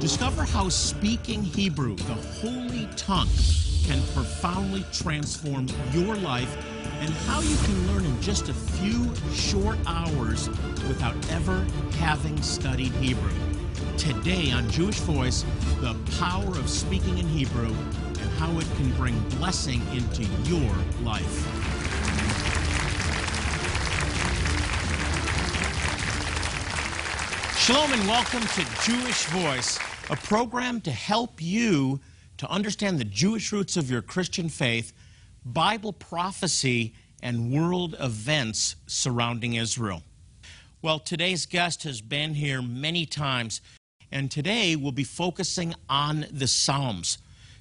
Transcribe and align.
Discover 0.00 0.44
how 0.44 0.70
speaking 0.70 1.42
Hebrew, 1.42 1.94
the 1.94 2.14
holy 2.14 2.88
tongue, 2.96 3.28
can 3.84 4.00
profoundly 4.14 4.82
transform 4.94 5.66
your 5.92 6.16
life 6.16 6.56
and 7.00 7.10
how 7.10 7.42
you 7.42 7.54
can 7.64 7.86
learn 7.86 8.06
in 8.06 8.22
just 8.22 8.48
a 8.48 8.54
few 8.54 9.14
short 9.34 9.76
hours 9.86 10.48
without 10.88 11.14
ever 11.30 11.66
having 11.98 12.40
studied 12.40 12.92
Hebrew. 12.92 13.30
Today 13.98 14.50
on 14.52 14.70
Jewish 14.70 14.98
Voice, 15.00 15.44
the 15.82 15.94
power 16.18 16.48
of 16.48 16.70
speaking 16.70 17.18
in 17.18 17.28
Hebrew 17.28 17.68
and 17.68 18.30
how 18.38 18.58
it 18.58 18.66
can 18.76 18.90
bring 18.92 19.20
blessing 19.36 19.82
into 19.92 20.22
your 20.48 20.74
life. 21.02 21.46
Shalom 27.58 27.92
and 27.92 28.08
welcome 28.08 28.40
to 28.40 28.66
Jewish 28.82 29.26
Voice, 29.26 29.78
a 30.10 30.16
program 30.16 30.80
to 30.80 30.90
help 30.90 31.40
you 31.40 32.00
to 32.36 32.50
understand 32.50 32.98
the 32.98 33.04
Jewish 33.04 33.52
roots 33.52 33.76
of 33.76 33.88
your 33.88 34.02
Christian 34.02 34.48
faith, 34.48 34.92
Bible 35.44 35.92
prophecy, 35.92 36.94
and 37.22 37.52
world 37.52 37.94
events 38.00 38.74
surrounding 38.88 39.54
Israel. 39.54 40.02
Well, 40.82 40.98
today's 40.98 41.46
guest 41.46 41.84
has 41.84 42.00
been 42.00 42.34
here 42.34 42.60
many 42.60 43.06
times, 43.06 43.60
and 44.10 44.32
today 44.32 44.74
we'll 44.74 44.90
be 44.90 45.04
focusing 45.04 45.76
on 45.88 46.26
the 46.32 46.48
Psalms. 46.48 47.18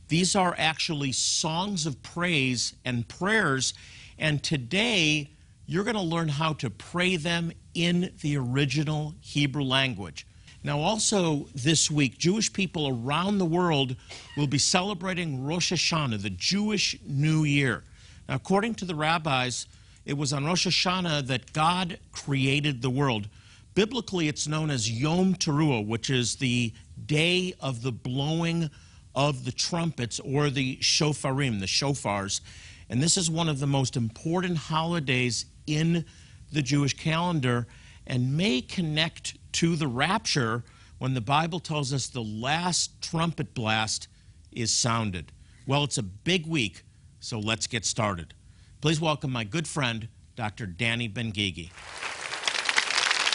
These 0.07 0.35
are 0.35 0.55
actually 0.57 1.11
songs 1.11 1.85
of 1.85 2.01
praise 2.01 2.73
and 2.83 3.07
prayers, 3.07 3.75
and 4.17 4.41
today 4.41 5.29
you're 5.67 5.83
going 5.83 5.95
to 5.95 6.01
learn 6.01 6.29
how 6.29 6.53
to 6.53 6.71
pray 6.71 7.15
them 7.15 7.51
in 7.75 8.11
the 8.21 8.37
original 8.37 9.13
Hebrew 9.21 9.61
language. 9.63 10.25
Now, 10.61 10.79
also 10.79 11.47
this 11.55 11.89
week, 11.89 12.17
Jewish 12.17 12.51
people 12.51 12.89
around 12.89 13.37
the 13.37 13.45
world 13.45 13.95
will 14.35 14.47
be 14.47 14.57
celebrating 14.57 15.45
Rosh 15.45 15.71
Hashanah, 15.71 16.21
the 16.21 16.29
Jewish 16.29 16.97
New 17.05 17.45
Year. 17.45 17.83
Now, 18.27 18.35
according 18.35 18.75
to 18.75 18.85
the 18.85 18.95
rabbis, 18.95 19.67
it 20.05 20.17
was 20.17 20.33
on 20.33 20.45
Rosh 20.45 20.67
Hashanah 20.67 21.27
that 21.27 21.53
God 21.53 21.97
created 22.11 22.81
the 22.81 22.89
world. 22.89 23.29
Biblically, 23.73 24.27
it's 24.27 24.47
known 24.47 24.69
as 24.69 24.91
Yom 24.91 25.35
Teruah, 25.35 25.85
which 25.85 26.09
is 26.09 26.35
the 26.35 26.73
day 27.05 27.53
of 27.61 27.81
the 27.81 27.93
blowing 27.93 28.69
of 29.15 29.45
the 29.45 29.53
trumpets 29.53 30.19
or 30.19 30.49
the 30.49 30.75
shofarim, 30.77 31.61
the 31.61 31.67
shofars. 31.67 32.41
And 32.89 33.01
this 33.01 33.15
is 33.15 33.31
one 33.31 33.47
of 33.47 33.59
the 33.59 33.67
most 33.67 33.95
important 33.95 34.57
holidays 34.57 35.45
in 35.67 36.03
the 36.51 36.61
Jewish 36.61 36.95
calendar 36.95 37.65
and 38.07 38.35
may 38.35 38.61
connect 38.61 39.37
to 39.53 39.75
the 39.75 39.87
rapture 39.87 40.63
when 40.97 41.13
the 41.13 41.21
Bible 41.21 41.59
tells 41.59 41.93
us 41.93 42.07
the 42.07 42.21
last 42.21 43.01
trumpet 43.01 43.53
blast 43.53 44.07
is 44.51 44.73
sounded. 44.73 45.31
Well, 45.65 45.83
it's 45.83 45.97
a 45.97 46.03
big 46.03 46.45
week, 46.47 46.83
so 47.19 47.39
let's 47.39 47.67
get 47.67 47.85
started. 47.85 48.33
Please 48.81 48.99
welcome 48.99 49.31
my 49.31 49.43
good 49.43 49.67
friend, 49.67 50.07
Dr. 50.35 50.65
Danny 50.65 51.07
Ben-Gigi. 51.07 51.71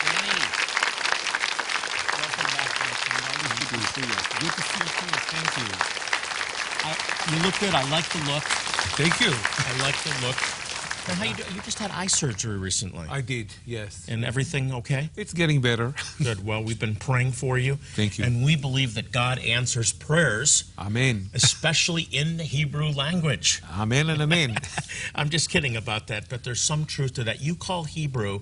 Danny, 0.04 0.40
welcome 2.12 2.48
back, 2.52 2.70
my 2.80 2.92
friend. 2.96 3.22
Always 3.30 3.70
good 3.70 3.80
to 3.80 3.86
see 3.92 4.00
you. 4.00 4.06
Good 4.40 4.52
to 4.52 4.62
see 4.62 4.80
you 4.80 4.88
too. 4.88 5.12
Thank 5.30 5.50
you. 5.60 5.68
I, 6.84 6.92
you 7.32 7.42
look 7.44 7.58
good. 7.60 7.74
I 7.74 7.88
like 7.90 8.08
the 8.10 8.18
look. 8.30 8.42
Thank 8.96 9.20
you. 9.20 9.32
I 9.32 9.82
like 9.82 9.96
the 10.02 10.26
look. 10.26 10.63
Now, 11.06 11.14
how 11.14 11.24
you 11.24 11.34
do? 11.34 11.42
You 11.54 11.60
just 11.60 11.78
had 11.78 11.90
eye 11.90 12.06
surgery 12.06 12.56
recently, 12.56 13.06
I 13.10 13.20
did, 13.20 13.52
yes. 13.66 14.06
and 14.08 14.24
everything 14.24 14.72
okay? 14.72 15.10
It's 15.16 15.34
getting 15.34 15.60
better. 15.60 15.94
Good. 16.22 16.46
Well, 16.46 16.64
we've 16.64 16.80
been 16.80 16.96
praying 16.96 17.32
for 17.32 17.58
you. 17.58 17.76
Thank 17.94 18.18
you. 18.18 18.24
And 18.24 18.42
we 18.42 18.56
believe 18.56 18.94
that 18.94 19.12
God 19.12 19.38
answers 19.40 19.92
prayers, 19.92 20.72
Amen. 20.78 21.28
especially 21.34 22.08
in 22.10 22.38
the 22.38 22.42
Hebrew 22.44 22.88
language. 22.88 23.62
Amen 23.70 24.08
and 24.08 24.22
amen. 24.22 24.56
I'm 25.14 25.28
just 25.28 25.50
kidding 25.50 25.76
about 25.76 26.06
that, 26.06 26.30
but 26.30 26.42
there's 26.42 26.62
some 26.62 26.86
truth 26.86 27.14
to 27.14 27.24
that. 27.24 27.42
You 27.42 27.54
call 27.54 27.84
Hebrew 27.84 28.40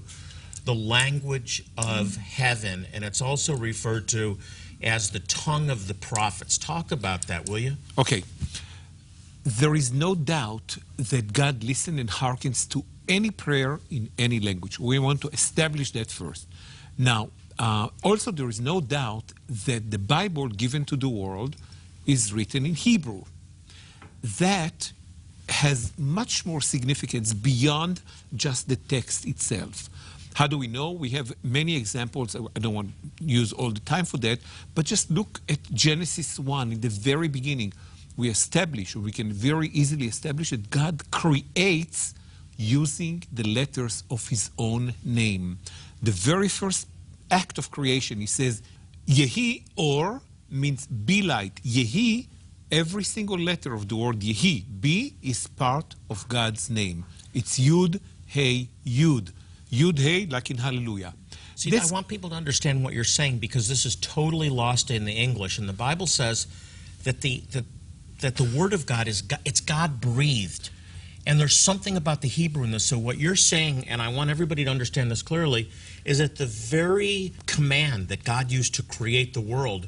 the 0.65 0.75
language 0.75 1.65
of 1.77 2.17
heaven, 2.17 2.87
and 2.95 3.03
it's 3.03 3.21
also 3.21 3.57
referred 3.57 4.07
to 4.09 4.39
as 4.81 5.11
the 5.11 5.21
tongue 5.21 5.69
of 5.69 5.89
the 5.89 5.95
prophets. 5.95 6.59
Talk 6.59 6.93
about 6.93 7.27
that, 7.27 7.49
will 7.49 7.59
you? 7.59 7.77
Okay. 7.99 8.23
There 9.45 9.75
is 9.75 9.93
no 9.93 10.15
doubt 10.15 10.77
that 10.97 11.33
God 11.33 11.65
listens 11.65 11.99
and 11.99 12.09
hearkens 12.09 12.67
to 12.67 12.85
any 13.09 13.31
prayer 13.31 13.81
in 13.91 14.11
any 14.19 14.39
language. 14.39 14.79
We 14.79 14.99
want 14.99 15.21
to 15.23 15.29
establish 15.29 15.91
that 15.93 16.11
first. 16.11 16.47
Now, 16.97 17.31
uh, 17.59 17.89
also, 18.03 18.31
there 18.31 18.49
is 18.49 18.61
no 18.61 18.81
doubt 18.81 19.33
that 19.67 19.91
the 19.91 19.99
Bible 19.99 20.49
given 20.49 20.85
to 20.87 20.97
the 20.97 21.09
world 21.09 21.57
is 22.07 22.33
written 22.33 22.65
in 22.67 22.75
Hebrew. 22.75 23.23
That 24.39 24.93
has 25.49 25.93
much 25.99 26.47
more 26.47 26.61
significance 26.61 27.35
beyond 27.35 28.01
just 28.35 28.69
the 28.69 28.77
text 28.77 29.27
itself. 29.27 29.89
How 30.35 30.47
do 30.47 30.57
we 30.57 30.67
know? 30.67 30.93
We 30.93 31.11
have 31.11 31.33
many 31.45 31.77
examples. 31.77 32.35
I 32.35 32.59
don't 32.59 32.75
want 32.75 32.89
to 33.19 33.25
use 33.25 33.53
all 33.53 33.71
the 33.71 33.81
time 33.81 34.07
for 34.07 34.17
that, 34.19 34.39
but 34.75 34.87
just 34.87 35.11
look 35.11 35.41
at 35.49 35.63
Genesis 35.75 36.39
1 36.39 36.73
in 36.73 36.81
the 36.81 36.89
very 36.89 37.29
beginning. 37.29 37.73
We 38.17 38.29
establish, 38.29 38.95
or 38.95 39.01
we 39.01 39.13
can 39.13 39.33
very 39.33 39.69
easily 39.69 40.07
establish, 40.07 40.51
that 40.51 40.71
God 40.71 41.11
creates 41.11 42.15
using 42.57 43.23
the 43.33 43.43
letters 43.45 44.05
of 44.11 44.29
his 44.29 44.51
own 44.59 44.95
name. 45.05 45.59
The 46.03 46.11
very 46.11 46.49
first 46.49 46.87
act 47.31 47.59
of 47.59 47.71
creation, 47.71 48.21
he 48.21 48.27
says, 48.27 48.63
Yehi 49.07 49.65
or 49.77 50.21
means 50.51 50.87
be 50.87 51.23
light. 51.23 51.57
Yehi, 51.65 52.27
every 52.71 53.05
single 53.05 53.39
letter 53.39 53.73
of 53.73 53.89
the 53.89 53.97
word 53.97 54.21
Yehi, 54.21 54.65
be 54.81 55.15
is 55.23 55.47
part 55.47 55.95
of 56.11 56.29
God's 56.29 56.69
name. 56.71 57.05
It's 57.35 57.59
Yud, 57.59 58.01
Hey, 58.27 58.69
Yud. 58.87 59.33
Yud, 59.71 59.99
Hey, 59.99 60.27
like 60.27 60.51
in 60.51 60.59
Hallelujah. 60.59 61.15
See, 61.55 61.71
This- 61.71 61.91
I 61.91 61.93
want 61.93 62.09
people 62.09 62.31
to 62.31 62.37
understand 62.37 62.85
what 62.85 62.93
you're 62.93 63.05
saying 63.05 63.39
because 63.39 63.69
this 63.69 63.85
is 63.87 63.97
totally 63.97 64.51
lost 64.51 64.91
in 64.91 65.05
the 65.05 65.13
English, 65.13 65.59
and 65.59 65.69
the 65.69 65.73
Bible 65.73 66.07
says 66.07 66.47
that 67.05 67.21
the 67.23 67.43
that, 67.53 67.65
that 68.23 68.37
the 68.37 68.45
Word 68.45 68.73
of 68.73 68.87
God 68.87 69.07
is 69.07 69.23
God, 69.23 69.41
it's 69.45 69.61
God 69.61 70.01
breathed, 70.01 70.71
and 71.27 71.39
there's 71.39 71.57
something 71.57 71.97
about 71.97 72.23
the 72.23 72.29
Hebrew 72.29 72.65
in 72.65 72.71
this. 72.71 72.85
So 72.85 72.99
what 72.99 73.19
you're 73.19 73.37
saying, 73.37 73.87
and 73.89 74.01
I 74.03 74.09
want 74.09 74.31
everybody 74.31 74.65
to 74.65 74.71
understand 74.71 75.11
this 75.11 75.23
clearly, 75.23 75.71
is 76.05 76.19
that 76.19 76.37
the 76.37 76.47
very 76.47 77.33
command 77.47 78.09
that 78.09 78.25
God 78.25 78.51
used 78.51 78.75
to 78.77 78.83
create 78.83 79.35
the 79.35 79.41
world 79.41 79.87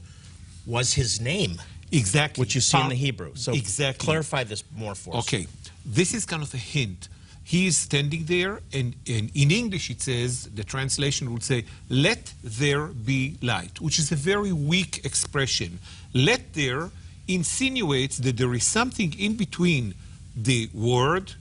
was 0.66 0.94
His 0.94 1.20
name, 1.20 1.60
Exactly. 1.90 2.42
which 2.42 2.54
you 2.54 2.60
see 2.60 2.80
in 2.80 2.88
the 2.88 2.94
Hebrew. 2.94 3.32
So 3.34 3.52
exactly. 3.52 4.04
clarify 4.04 4.44
this 4.44 4.62
more 4.76 4.94
for 4.94 5.16
us. 5.16 5.26
Okay, 5.26 5.46
this 5.84 6.14
is 6.14 6.24
kind 6.24 6.42
of 6.42 6.52
a 6.54 6.58
hint. 6.58 7.08
He 7.46 7.66
is 7.66 7.76
standing 7.76 8.24
there, 8.24 8.60
and, 8.72 8.96
and 9.06 9.30
in 9.34 9.50
English 9.50 9.90
it 9.90 10.00
says, 10.00 10.48
the 10.54 10.64
translation 10.64 11.30
would 11.34 11.42
say, 11.42 11.66
let 11.90 12.32
there 12.42 12.86
be 12.86 13.36
light, 13.42 13.80
which 13.82 13.98
is 13.98 14.10
a 14.10 14.16
very 14.16 14.50
weak 14.50 15.04
expression. 15.04 15.78
Let 16.14 16.54
there 16.54 16.90
insinuates 17.28 18.18
that 18.18 18.36
there 18.36 18.52
is 18.54 18.64
something 18.64 19.14
in 19.18 19.36
between 19.36 19.94
the 20.36 20.68
word, 20.74 21.32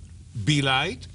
be 0.45 0.61
light, 0.61 1.07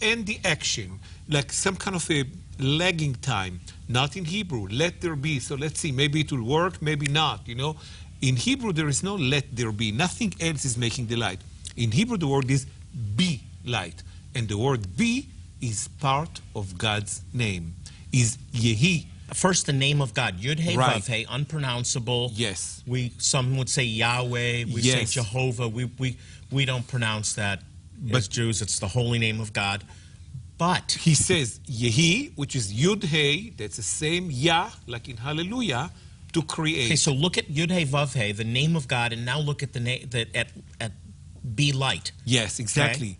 and 0.00 0.26
the 0.26 0.38
action, 0.44 0.98
like 1.28 1.52
some 1.52 1.76
kind 1.76 1.96
of 1.96 2.10
a 2.10 2.24
lagging 2.58 3.14
time. 3.16 3.60
Not 3.88 4.16
in 4.16 4.24
Hebrew, 4.24 4.68
let 4.70 5.00
there 5.00 5.16
be. 5.16 5.40
So 5.40 5.54
let's 5.54 5.80
see, 5.80 5.92
maybe 5.92 6.20
it 6.20 6.32
will 6.32 6.42
work, 6.42 6.82
maybe 6.82 7.06
not, 7.06 7.46
you 7.46 7.54
know. 7.54 7.76
In 8.20 8.36
Hebrew, 8.36 8.72
there 8.72 8.88
is 8.88 9.02
no 9.02 9.14
let 9.14 9.44
there 9.54 9.72
be. 9.72 9.92
Nothing 9.92 10.34
else 10.40 10.64
is 10.64 10.76
making 10.76 11.06
the 11.06 11.16
light. 11.16 11.40
In 11.76 11.92
Hebrew, 11.92 12.16
the 12.16 12.26
word 12.26 12.50
is 12.50 12.66
be 13.16 13.42
light. 13.64 14.02
And 14.34 14.48
the 14.48 14.58
word 14.58 14.96
be 14.96 15.28
is 15.60 15.88
part 16.00 16.40
of 16.54 16.76
God's 16.78 17.22
name, 17.32 17.74
is 18.12 18.36
Yehi. 18.52 19.06
First, 19.34 19.66
the 19.66 19.72
name 19.72 20.00
of 20.00 20.14
God, 20.14 20.38
Yud 20.40 20.58
Hey 20.58 20.76
Right. 20.76 21.02
Vav 21.02 21.06
Hey, 21.06 21.26
unpronounceable. 21.28 22.30
Yes. 22.34 22.82
We 22.86 23.12
some 23.18 23.56
would 23.58 23.68
say 23.68 23.84
Yahweh. 23.84 24.64
We 24.64 24.82
say 24.82 25.04
Jehovah. 25.04 25.68
We 25.68 25.84
we 25.98 26.16
we 26.50 26.64
don't 26.64 26.86
pronounce 26.86 27.34
that 27.34 27.62
as 28.12 28.28
Jews. 28.28 28.62
It's 28.62 28.78
the 28.78 28.88
holy 28.88 29.18
name 29.18 29.40
of 29.40 29.52
God. 29.52 29.84
But 30.56 30.92
He 30.92 31.14
says 31.14 31.60
Yehi, 31.66 32.36
which 32.36 32.56
is 32.56 32.72
Yud 32.72 33.04
Hey, 33.04 33.50
that's 33.50 33.76
the 33.76 33.82
same 33.82 34.28
Yah, 34.30 34.70
like 34.86 35.08
in 35.08 35.16
Hallelujah, 35.18 35.90
to 36.32 36.42
create. 36.42 36.86
okay, 36.86 36.96
so 36.96 37.12
look 37.12 37.38
at 37.38 37.48
Yud 37.48 37.70
Hey 37.70 37.84
Vav 37.84 38.14
Hey, 38.14 38.32
the 38.32 38.44
name 38.44 38.76
of 38.76 38.88
God, 38.88 39.12
and 39.12 39.24
now 39.24 39.38
look 39.38 39.62
at 39.62 39.72
the 39.72 39.80
name 39.80 40.08
that 40.10 40.34
at 40.34 40.48
at 40.80 40.92
be 41.54 41.72
light. 41.72 42.12
Yes, 42.24 42.58
exactly. 42.58 43.18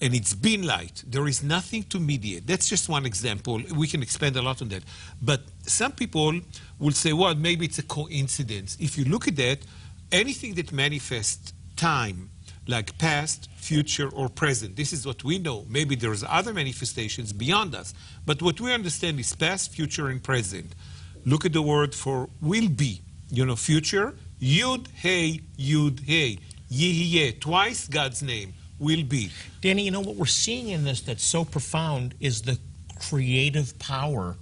And 0.00 0.14
it's 0.14 0.32
been 0.34 0.62
light. 0.64 1.02
There 1.06 1.26
is 1.26 1.42
nothing 1.42 1.82
to 1.84 1.98
mediate. 1.98 2.46
That's 2.46 2.68
just 2.68 2.88
one 2.88 3.04
example. 3.04 3.60
We 3.74 3.88
can 3.88 4.02
expand 4.02 4.36
a 4.36 4.42
lot 4.42 4.62
on 4.62 4.68
that. 4.68 4.84
But 5.20 5.40
some 5.62 5.92
people 5.92 6.40
will 6.78 6.92
say, 6.92 7.12
well, 7.12 7.34
maybe 7.34 7.66
it's 7.66 7.78
a 7.80 7.82
coincidence. 7.82 8.76
If 8.80 8.96
you 8.96 9.04
look 9.06 9.26
at 9.26 9.36
that, 9.36 9.58
anything 10.12 10.54
that 10.54 10.72
manifests 10.72 11.52
time, 11.76 12.30
like 12.68 12.96
past, 12.98 13.48
future, 13.56 14.08
or 14.10 14.28
present, 14.28 14.76
this 14.76 14.92
is 14.92 15.04
what 15.06 15.24
we 15.24 15.38
know. 15.38 15.64
Maybe 15.68 15.96
there's 15.96 16.22
other 16.22 16.54
manifestations 16.54 17.32
beyond 17.32 17.74
us. 17.74 17.92
But 18.24 18.40
what 18.40 18.60
we 18.60 18.72
understand 18.72 19.18
is 19.18 19.34
past, 19.34 19.72
future, 19.72 20.08
and 20.08 20.22
present. 20.22 20.74
Look 21.24 21.44
at 21.44 21.52
the 21.52 21.62
word 21.62 21.94
for 21.94 22.28
will 22.40 22.68
be. 22.68 23.02
you 23.30 23.44
know, 23.44 23.56
future, 23.56 24.14
Yud 24.40 24.86
Hey 24.94 25.40
Yud 25.58 26.04
Hey, 26.06 26.38
Yihye, 26.70 27.40
twice 27.40 27.88
God's 27.88 28.22
name 28.22 28.54
will 28.78 29.02
be. 29.02 29.30
Danny, 29.60 29.82
you 29.84 29.90
know 29.90 30.00
what 30.00 30.16
we're 30.16 30.26
seeing 30.26 30.68
in 30.68 30.84
this 30.84 31.00
that's 31.00 31.24
so 31.24 31.44
profound 31.44 32.14
is 32.20 32.42
the 32.42 32.58
creative 32.98 33.78
power 33.78 34.36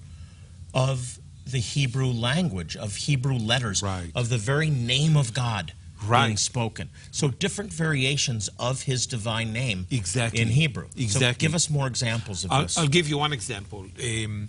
of 0.74 1.18
the 1.46 1.58
Hebrew 1.58 2.08
language, 2.08 2.76
of 2.76 2.96
Hebrew 2.96 3.36
letters, 3.38 3.82
Right. 3.82 4.10
of 4.14 4.28
the 4.28 4.38
very 4.38 4.68
name 4.70 5.16
of 5.16 5.32
God 5.32 5.72
being 6.10 6.36
spoken. 6.36 6.90
So 7.10 7.28
different 7.28 7.72
variations 7.72 8.48
of 8.58 8.82
his 8.82 9.06
divine 9.06 9.52
name 9.52 9.86
Exactly. 9.90 10.40
in 10.40 10.48
Hebrew. 10.48 10.88
So 10.94 11.00
Exactly. 11.02 11.46
give 11.46 11.54
us 11.54 11.70
more 11.70 11.86
examples 11.86 12.44
of 12.44 12.52
I'll, 12.52 12.62
this. 12.62 12.76
I'll 12.78 12.88
give 12.88 13.08
you 13.08 13.18
one 13.18 13.32
example. 13.32 13.86
Um, 14.02 14.48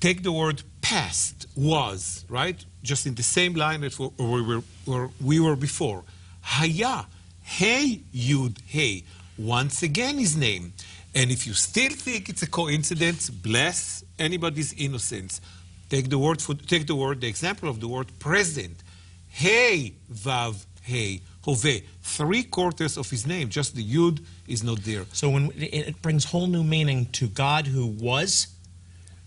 take 0.00 0.22
the 0.22 0.32
word 0.32 0.62
past, 0.80 1.46
was, 1.56 2.24
right? 2.28 2.62
Just 2.82 3.06
in 3.06 3.14
the 3.14 3.22
same 3.22 3.54
line 3.54 3.80
that 3.82 3.96
we 3.98 4.08
we 4.18 4.42
were, 4.42 4.62
were, 4.86 5.10
we 5.20 5.38
were 5.38 5.54
before. 5.56 6.02
Haya, 6.42 7.06
hey, 7.42 8.00
yud, 8.14 8.56
hey. 8.66 9.04
Once 9.38 9.82
again, 9.82 10.18
his 10.18 10.36
name. 10.36 10.72
And 11.14 11.30
if 11.30 11.46
you 11.46 11.52
still 11.54 11.90
think 11.90 12.28
it's 12.28 12.42
a 12.42 12.48
coincidence, 12.48 13.28
bless 13.30 14.04
anybody's 14.18 14.72
innocence. 14.74 15.40
Take 15.88 16.08
the 16.08 16.18
word, 16.18 16.40
for, 16.40 16.54
take 16.54 16.86
the 16.86 16.94
word, 16.94 17.20
the 17.20 17.26
example 17.28 17.68
of 17.68 17.80
the 17.80 17.88
word 17.88 18.06
present. 18.18 18.76
Hey, 19.28 19.94
vav, 20.12 20.64
hey, 20.82 21.20
hove. 21.42 21.66
Three 22.02 22.42
quarters 22.44 22.96
of 22.96 23.10
his 23.10 23.26
name, 23.26 23.48
just 23.50 23.74
the 23.74 23.84
yud 23.84 24.24
is 24.46 24.62
not 24.62 24.78
there. 24.84 25.04
So 25.12 25.28
when 25.30 25.50
it 25.56 26.00
brings 26.02 26.24
whole 26.24 26.46
new 26.46 26.64
meaning 26.64 27.06
to 27.12 27.26
God 27.28 27.66
who 27.66 27.86
was, 27.86 28.48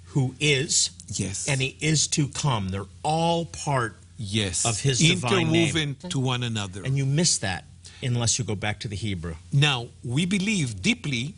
who 0.05 0.33
is, 0.39 0.91
Yes. 1.07 1.47
and 1.47 1.61
he 1.61 1.77
is 1.81 2.07
to 2.09 2.27
come. 2.29 2.69
They're 2.69 2.85
all 3.03 3.45
part, 3.45 3.97
Yes. 4.17 4.65
of 4.65 4.79
his 4.79 4.99
divine 4.99 5.51
name. 5.51 5.67
interwoven 5.67 5.95
to 6.09 6.19
one 6.19 6.41
another. 6.43 6.83
and 6.83 6.95
you 6.97 7.05
miss 7.05 7.37
that 7.39 7.65
unless 8.01 8.37
you 8.37 8.45
go 8.45 8.55
back 8.55 8.79
to 8.81 8.87
the 8.87 8.95
Hebrew. 8.95 9.35
now, 9.51 9.87
we 10.03 10.25
believe 10.25 10.81
deeply, 10.81 11.33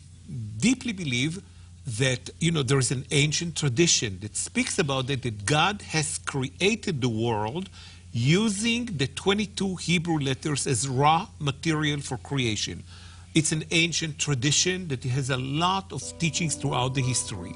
deeply 0.58 0.92
believe 0.92 1.42
that, 1.98 2.30
you 2.38 2.50
know, 2.50 2.62
there 2.62 2.78
is 2.78 2.90
an 2.90 3.04
ancient 3.10 3.56
tradition 3.56 4.18
that 4.20 4.36
speaks 4.36 4.78
about 4.78 5.08
it, 5.08 5.22
that 5.22 5.46
God 5.46 5.80
has 5.82 6.18
created 6.18 7.00
the 7.00 7.08
world 7.08 7.70
using 8.12 8.86
the 8.86 9.06
22 9.06 9.76
Hebrew 9.76 10.18
letters 10.18 10.66
as 10.66 10.88
raw 10.88 11.26
material 11.38 12.00
for 12.00 12.18
creation. 12.18 12.82
It's 13.34 13.52
an 13.52 13.64
ancient 13.70 14.18
tradition 14.18 14.88
that 14.88 15.04
has 15.04 15.30
a 15.30 15.36
lot 15.36 15.92
of 15.92 16.02
teachings 16.18 16.56
throughout 16.56 16.94
the 16.94 17.02
history. 17.02 17.54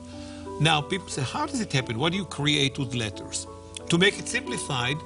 Now, 0.60 0.80
people 0.80 1.08
say, 1.08 1.22
how 1.22 1.46
does 1.46 1.60
it 1.60 1.72
happen? 1.72 1.98
What 1.98 2.12
do 2.12 2.18
you 2.18 2.24
create 2.24 2.78
with 2.78 2.94
letters? 2.94 3.46
To 3.88 3.98
make 3.98 4.18
it 4.18 4.28
simplified, 4.28 4.96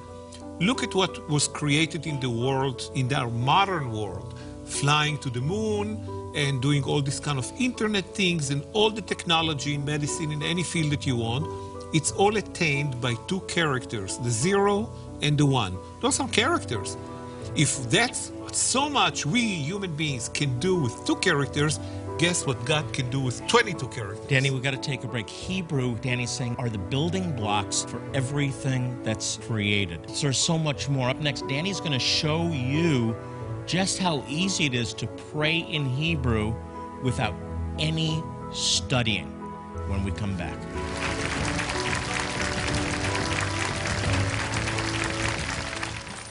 look 0.59 0.83
at 0.83 0.93
what 0.95 1.29
was 1.29 1.47
created 1.47 2.07
in 2.07 2.19
the 2.19 2.29
world, 2.29 2.91
in 2.95 3.13
our 3.13 3.29
modern 3.29 3.91
world, 3.91 4.37
flying 4.65 5.17
to 5.19 5.29
the 5.29 5.41
moon 5.41 5.99
and 6.35 6.61
doing 6.61 6.83
all 6.83 7.01
these 7.01 7.19
kind 7.19 7.37
of 7.37 7.51
internet 7.59 8.05
things 8.15 8.49
and 8.49 8.63
all 8.73 8.89
the 8.89 9.01
technology 9.01 9.75
in 9.75 9.85
medicine 9.85 10.31
in 10.31 10.43
any 10.43 10.63
field 10.63 10.91
that 10.91 11.05
you 11.05 11.15
want. 11.15 11.47
It's 11.93 12.11
all 12.11 12.35
attained 12.37 12.99
by 12.99 13.15
two 13.27 13.39
characters, 13.41 14.17
the 14.17 14.29
zero 14.29 14.89
and 15.21 15.37
the 15.37 15.45
one. 15.45 15.77
Those 16.01 16.19
are 16.19 16.27
characters. 16.27 16.97
If 17.55 17.89
that's 17.89 18.31
so 18.51 18.89
much 18.89 19.25
we 19.25 19.41
human 19.41 19.95
beings 19.95 20.29
can 20.29 20.59
do 20.59 20.75
with 20.75 21.05
two 21.05 21.15
characters, 21.17 21.79
guess 22.17 22.47
what 22.47 22.63
God 22.65 22.91
can 22.93 23.09
do 23.09 23.19
with 23.19 23.45
22 23.47 23.87
characters? 23.89 24.25
Danny, 24.27 24.49
we've 24.49 24.63
got 24.63 24.71
to 24.71 24.77
take 24.77 25.03
a 25.03 25.07
break. 25.07 25.29
Hebrew, 25.29 25.95
Danny's 25.99 26.31
saying, 26.31 26.55
are 26.57 26.69
the 26.69 26.77
building 26.77 27.35
blocks 27.35 27.83
for 27.83 28.01
everything 28.13 29.01
that's 29.03 29.37
created. 29.47 30.09
So 30.09 30.23
there's 30.23 30.37
so 30.37 30.57
much 30.57 30.89
more. 30.89 31.09
Up 31.09 31.19
next, 31.19 31.47
Danny's 31.47 31.79
going 31.79 31.91
to 31.91 31.99
show 31.99 32.47
you 32.47 33.15
just 33.67 33.99
how 33.99 34.23
easy 34.27 34.65
it 34.65 34.73
is 34.73 34.93
to 34.95 35.07
pray 35.07 35.57
in 35.57 35.85
Hebrew 35.85 36.55
without 37.03 37.35
any 37.77 38.23
studying 38.51 39.27
when 39.87 40.03
we 40.03 40.11
come 40.11 40.35
back. 40.37 40.57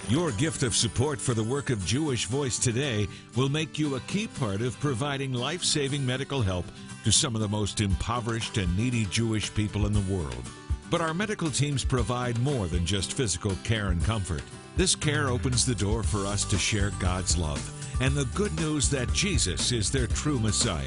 Your 0.09 0.31
gift 0.31 0.63
of 0.63 0.77
support 0.77 1.21
for 1.21 1.35
the 1.35 1.43
work 1.43 1.69
of 1.69 1.85
Jewish 1.85 2.27
Voice 2.27 2.61
today 2.61 3.09
will 3.35 3.49
make 3.49 3.77
you 3.77 3.97
a 3.97 4.01
key 4.01 4.29
part 4.29 4.61
of 4.61 4.79
providing 4.79 5.33
life 5.33 5.65
saving 5.65 6.07
medical 6.07 6.41
help 6.41 6.65
to 7.03 7.11
some 7.11 7.35
of 7.35 7.41
the 7.41 7.49
most 7.49 7.81
impoverished 7.81 8.57
and 8.57 8.77
needy 8.77 9.07
Jewish 9.07 9.53
people 9.53 9.85
in 9.85 9.93
the 9.93 10.15
world. 10.15 10.49
But 10.93 11.01
our 11.01 11.13
medical 11.13 11.51
teams 11.51 11.85
provide 11.85 12.39
more 12.39 12.69
than 12.69 12.87
just 12.87 13.15
physical 13.15 13.57
care 13.65 13.89
and 13.89 14.01
comfort. 14.05 14.45
This 14.77 14.95
care 14.95 15.27
opens 15.27 15.67
the 15.67 15.75
door 15.75 16.05
for 16.05 16.25
us 16.25 16.45
to 16.45 16.59
share 16.59 16.93
God's 17.01 17.37
love 17.37 17.61
and 18.01 18.15
the 18.15 18.27
good 18.27 18.55
news 18.61 18.89
that 18.91 19.13
Jesus 19.13 19.73
is 19.73 19.91
their 19.91 20.07
true 20.07 20.39
Messiah. 20.39 20.85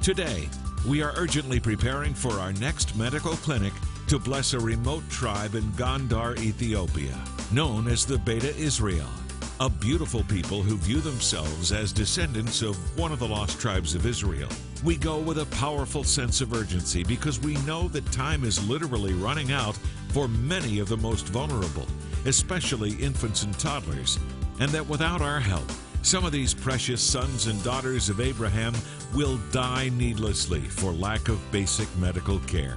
Today, 0.00 0.48
we 0.86 1.02
are 1.02 1.12
urgently 1.16 1.58
preparing 1.58 2.14
for 2.14 2.34
our 2.34 2.52
next 2.52 2.94
medical 2.94 3.32
clinic 3.32 3.72
to 4.10 4.18
bless 4.18 4.54
a 4.54 4.58
remote 4.58 5.08
tribe 5.08 5.54
in 5.54 5.62
Gondar, 5.74 6.36
Ethiopia, 6.40 7.16
known 7.52 7.86
as 7.86 8.04
the 8.04 8.18
Beta 8.18 8.52
Israel, 8.56 9.06
a 9.60 9.70
beautiful 9.70 10.24
people 10.24 10.64
who 10.64 10.76
view 10.78 11.00
themselves 11.00 11.70
as 11.70 11.92
descendants 11.92 12.60
of 12.60 12.74
one 12.98 13.12
of 13.12 13.20
the 13.20 13.28
lost 13.28 13.60
tribes 13.60 13.94
of 13.94 14.06
Israel. 14.06 14.48
We 14.82 14.96
go 14.96 15.20
with 15.20 15.38
a 15.38 15.46
powerful 15.46 16.02
sense 16.02 16.40
of 16.40 16.52
urgency 16.52 17.04
because 17.04 17.38
we 17.38 17.54
know 17.58 17.86
that 17.90 18.10
time 18.10 18.42
is 18.42 18.68
literally 18.68 19.12
running 19.12 19.52
out 19.52 19.76
for 20.08 20.26
many 20.26 20.80
of 20.80 20.88
the 20.88 20.96
most 20.96 21.26
vulnerable, 21.26 21.86
especially 22.26 22.94
infants 22.94 23.44
and 23.44 23.56
toddlers, 23.60 24.18
and 24.58 24.72
that 24.72 24.88
without 24.88 25.22
our 25.22 25.38
help, 25.38 25.70
some 26.02 26.24
of 26.24 26.32
these 26.32 26.52
precious 26.52 27.00
sons 27.00 27.46
and 27.46 27.62
daughters 27.62 28.08
of 28.08 28.20
Abraham 28.20 28.74
will 29.14 29.38
die 29.52 29.88
needlessly 29.90 30.62
for 30.62 30.90
lack 30.90 31.28
of 31.28 31.38
basic 31.52 31.86
medical 31.98 32.40
care. 32.40 32.76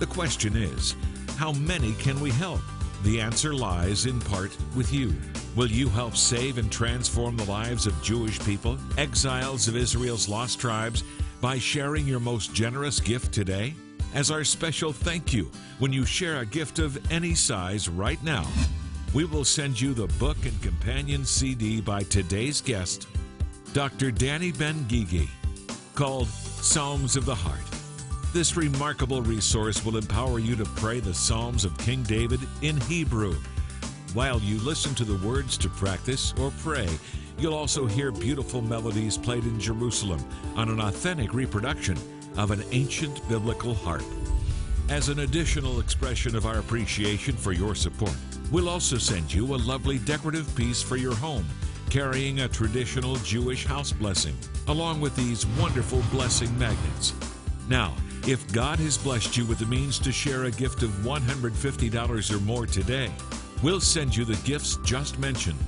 The 0.00 0.06
question 0.06 0.56
is, 0.56 0.96
how 1.36 1.52
many 1.52 1.92
can 1.94 2.18
we 2.20 2.30
help? 2.30 2.60
The 3.04 3.20
answer 3.20 3.54
lies 3.54 4.06
in 4.06 4.20
part 4.20 4.56
with 4.74 4.92
you. 4.92 5.14
Will 5.54 5.68
you 5.68 5.88
help 5.88 6.16
save 6.16 6.58
and 6.58 6.70
transform 6.70 7.36
the 7.36 7.44
lives 7.44 7.86
of 7.86 8.02
Jewish 8.02 8.40
people, 8.40 8.76
exiles 8.98 9.68
of 9.68 9.76
Israel's 9.76 10.28
lost 10.28 10.58
tribes, 10.58 11.04
by 11.40 11.58
sharing 11.58 12.08
your 12.08 12.18
most 12.18 12.52
generous 12.52 12.98
gift 12.98 13.32
today? 13.32 13.74
As 14.14 14.30
our 14.30 14.42
special 14.42 14.92
thank 14.92 15.32
you, 15.32 15.50
when 15.78 15.92
you 15.92 16.04
share 16.04 16.40
a 16.40 16.46
gift 16.46 16.80
of 16.80 16.98
any 17.12 17.34
size 17.34 17.88
right 17.88 18.22
now, 18.24 18.46
we 19.12 19.24
will 19.24 19.44
send 19.44 19.80
you 19.80 19.94
the 19.94 20.08
book 20.18 20.38
and 20.44 20.60
companion 20.60 21.24
CD 21.24 21.80
by 21.80 22.02
today's 22.02 22.60
guest, 22.60 23.06
Dr. 23.74 24.10
Danny 24.10 24.50
Ben 24.50 24.86
Gigi, 24.88 25.28
called 25.94 26.26
Psalms 26.28 27.16
of 27.16 27.26
the 27.26 27.34
Heart. 27.34 27.73
This 28.34 28.56
remarkable 28.56 29.22
resource 29.22 29.84
will 29.84 29.96
empower 29.96 30.40
you 30.40 30.56
to 30.56 30.64
pray 30.64 30.98
the 30.98 31.14
Psalms 31.14 31.64
of 31.64 31.78
King 31.78 32.02
David 32.02 32.40
in 32.62 32.80
Hebrew. 32.80 33.36
While 34.12 34.40
you 34.40 34.58
listen 34.58 34.92
to 34.96 35.04
the 35.04 35.24
words 35.24 35.56
to 35.58 35.68
practice 35.68 36.34
or 36.40 36.52
pray, 36.58 36.88
you'll 37.38 37.54
also 37.54 37.86
hear 37.86 38.10
beautiful 38.10 38.60
melodies 38.60 39.16
played 39.16 39.44
in 39.44 39.60
Jerusalem 39.60 40.18
on 40.56 40.68
an 40.68 40.80
authentic 40.80 41.32
reproduction 41.32 41.96
of 42.36 42.50
an 42.50 42.64
ancient 42.72 43.26
biblical 43.28 43.72
harp. 43.72 44.02
As 44.88 45.10
an 45.10 45.20
additional 45.20 45.78
expression 45.78 46.34
of 46.34 46.44
our 46.44 46.58
appreciation 46.58 47.36
for 47.36 47.52
your 47.52 47.76
support, 47.76 48.16
we'll 48.50 48.68
also 48.68 48.98
send 48.98 49.32
you 49.32 49.54
a 49.54 49.62
lovely 49.62 50.00
decorative 50.00 50.52
piece 50.56 50.82
for 50.82 50.96
your 50.96 51.14
home, 51.14 51.46
carrying 51.88 52.40
a 52.40 52.48
traditional 52.48 53.14
Jewish 53.18 53.64
house 53.64 53.92
blessing, 53.92 54.36
along 54.66 55.00
with 55.00 55.14
these 55.14 55.46
wonderful 55.60 56.02
blessing 56.10 56.58
magnets. 56.58 57.14
Now, 57.68 57.94
if 58.26 58.50
God 58.52 58.78
has 58.78 58.96
blessed 58.96 59.36
you 59.36 59.44
with 59.44 59.58
the 59.58 59.66
means 59.66 59.98
to 59.98 60.10
share 60.10 60.44
a 60.44 60.50
gift 60.50 60.82
of 60.82 60.90
$150 61.02 62.30
or 62.34 62.40
more 62.40 62.66
today, 62.66 63.10
we'll 63.62 63.80
send 63.80 64.16
you 64.16 64.24
the 64.24 64.40
gifts 64.48 64.78
just 64.82 65.18
mentioned, 65.18 65.58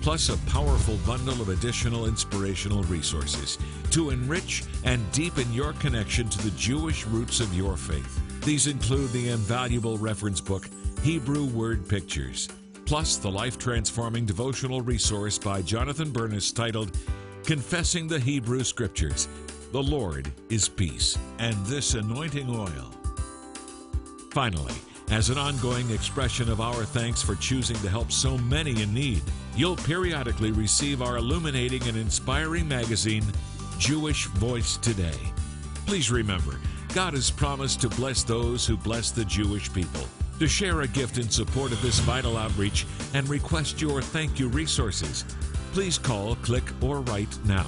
plus 0.00 0.30
a 0.30 0.38
powerful 0.50 0.96
bundle 1.06 1.42
of 1.42 1.50
additional 1.50 2.06
inspirational 2.06 2.82
resources 2.84 3.58
to 3.90 4.10
enrich 4.10 4.64
and 4.84 5.10
deepen 5.12 5.52
your 5.52 5.74
connection 5.74 6.26
to 6.30 6.42
the 6.42 6.56
Jewish 6.56 7.06
roots 7.06 7.40
of 7.40 7.52
your 7.52 7.76
faith. 7.76 8.20
These 8.46 8.66
include 8.66 9.10
the 9.12 9.28
invaluable 9.28 9.98
reference 9.98 10.40
book, 10.40 10.70
Hebrew 11.02 11.44
Word 11.44 11.86
Pictures, 11.86 12.48
plus 12.86 13.18
the 13.18 13.30
life 13.30 13.58
transforming 13.58 14.24
devotional 14.24 14.80
resource 14.80 15.38
by 15.38 15.60
Jonathan 15.60 16.10
Bernis 16.10 16.50
titled 16.50 16.96
Confessing 17.44 18.08
the 18.08 18.18
Hebrew 18.18 18.64
Scriptures. 18.64 19.28
The 19.76 19.82
Lord 19.82 20.32
is 20.48 20.70
peace, 20.70 21.18
and 21.38 21.54
this 21.66 21.92
anointing 21.92 22.48
oil. 22.48 22.90
Finally, 24.30 24.72
as 25.10 25.28
an 25.28 25.36
ongoing 25.36 25.90
expression 25.90 26.50
of 26.50 26.62
our 26.62 26.84
thanks 26.84 27.20
for 27.20 27.34
choosing 27.34 27.76
to 27.80 27.90
help 27.90 28.10
so 28.10 28.38
many 28.38 28.80
in 28.80 28.94
need, 28.94 29.20
you'll 29.54 29.76
periodically 29.76 30.50
receive 30.50 31.02
our 31.02 31.18
illuminating 31.18 31.82
and 31.82 31.98
inspiring 31.98 32.66
magazine, 32.66 33.22
Jewish 33.76 34.28
Voice 34.28 34.78
Today. 34.78 35.18
Please 35.84 36.10
remember, 36.10 36.58
God 36.94 37.12
has 37.12 37.30
promised 37.30 37.82
to 37.82 37.90
bless 37.90 38.22
those 38.22 38.66
who 38.66 38.78
bless 38.78 39.10
the 39.10 39.26
Jewish 39.26 39.70
people. 39.74 40.04
To 40.38 40.48
share 40.48 40.80
a 40.80 40.88
gift 40.88 41.18
in 41.18 41.28
support 41.28 41.70
of 41.70 41.82
this 41.82 41.98
vital 41.98 42.38
outreach 42.38 42.86
and 43.12 43.28
request 43.28 43.82
your 43.82 44.00
thank 44.00 44.40
you 44.40 44.48
resources, 44.48 45.26
please 45.74 45.98
call, 45.98 46.36
click, 46.36 46.64
or 46.80 47.02
write 47.02 47.38
now. 47.44 47.66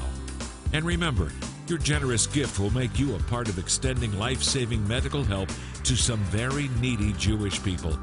And 0.73 0.87
remember, 0.87 1.31
your 1.69 1.79
generous 1.79 2.27
gift 2.27 2.59
will 2.59 2.71
make 2.71 2.99
you 2.99 3.15
a 3.15 3.19
part 3.25 3.49
of 3.49 3.59
extending 3.59 4.17
life 4.19 4.43
saving 4.43 4.87
medical 4.89 5.23
help 5.25 5.49
to 5.85 5.97
some 5.97 6.19
very 6.25 6.69
needy 6.81 7.13
Jewish 7.15 7.63
people. 7.63 7.99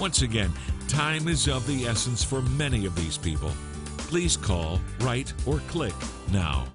Once 0.00 0.22
again, 0.22 0.52
time 0.88 1.28
is 1.28 1.48
of 1.48 1.66
the 1.66 1.86
essence 1.86 2.22
for 2.22 2.42
many 2.42 2.86
of 2.86 2.94
these 2.96 3.16
people. 3.16 3.50
Please 3.96 4.36
call, 4.36 4.80
write, 5.00 5.32
or 5.46 5.58
click 5.68 5.94
now. 6.32 6.66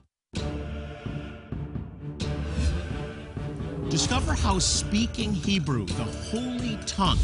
Discover 3.90 4.34
how 4.34 4.58
speaking 4.58 5.34
Hebrew, 5.34 5.86
the 5.86 6.04
holy 6.04 6.78
tongue, 6.86 7.20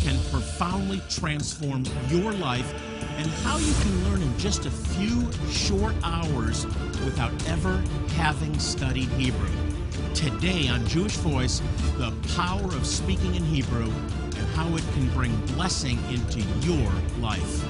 can 0.00 0.18
profoundly 0.30 1.00
transform 1.08 1.84
your 2.08 2.32
life 2.32 2.72
and 3.18 3.26
how 3.42 3.58
you 3.58 3.72
can 3.82 4.04
learn 4.04 4.22
in 4.22 4.38
just 4.38 4.66
a 4.66 4.70
few 4.70 5.30
short 5.50 5.94
hours 6.04 6.64
without 7.04 7.32
ever 7.48 7.82
having 8.14 8.56
studied 8.58 9.08
Hebrew. 9.10 9.50
Today 10.14 10.68
on 10.68 10.86
Jewish 10.86 11.16
Voice, 11.16 11.60
the 11.96 12.12
power 12.36 12.64
of 12.64 12.86
speaking 12.86 13.34
in 13.34 13.42
Hebrew 13.44 13.90
and 14.38 14.46
how 14.54 14.74
it 14.76 14.84
can 14.94 15.08
bring 15.10 15.34
blessing 15.46 15.98
into 16.10 16.40
your 16.60 16.90
life. 17.20 17.64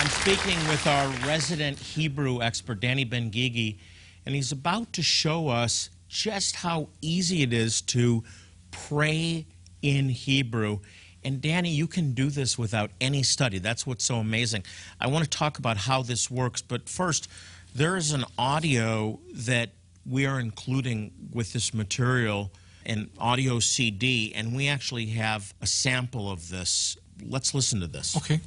I'm 0.00 0.08
speaking 0.08 0.58
with 0.68 0.84
our 0.86 1.08
resident 1.26 1.78
Hebrew 1.78 2.42
expert, 2.42 2.80
Danny 2.80 3.04
Ben 3.04 3.30
Gigi, 3.30 3.78
and 4.26 4.34
he's 4.34 4.50
about 4.50 4.92
to 4.94 5.02
show 5.02 5.48
us 5.48 5.90
just 6.12 6.56
how 6.56 6.90
easy 7.00 7.42
it 7.42 7.54
is 7.54 7.80
to 7.80 8.22
pray 8.70 9.46
in 9.80 10.10
Hebrew. 10.10 10.80
And 11.24 11.40
Danny, 11.40 11.70
you 11.70 11.86
can 11.86 12.12
do 12.12 12.28
this 12.28 12.58
without 12.58 12.90
any 13.00 13.22
study. 13.22 13.58
That's 13.58 13.86
what's 13.86 14.04
so 14.04 14.16
amazing. 14.16 14.64
I 15.00 15.06
want 15.06 15.24
to 15.24 15.30
talk 15.30 15.58
about 15.58 15.78
how 15.78 16.02
this 16.02 16.30
works, 16.30 16.60
but 16.60 16.86
first, 16.86 17.28
there 17.74 17.96
is 17.96 18.12
an 18.12 18.26
audio 18.36 19.20
that 19.32 19.70
we 20.04 20.26
are 20.26 20.38
including 20.38 21.12
with 21.32 21.54
this 21.54 21.72
material, 21.72 22.52
an 22.84 23.08
audio 23.18 23.58
CD, 23.58 24.32
and 24.34 24.54
we 24.54 24.68
actually 24.68 25.06
have 25.06 25.54
a 25.62 25.66
sample 25.66 26.30
of 26.30 26.50
this. 26.50 26.98
Let's 27.24 27.54
listen 27.54 27.80
to 27.80 27.86
this. 27.86 28.16
Okay. 28.18 28.40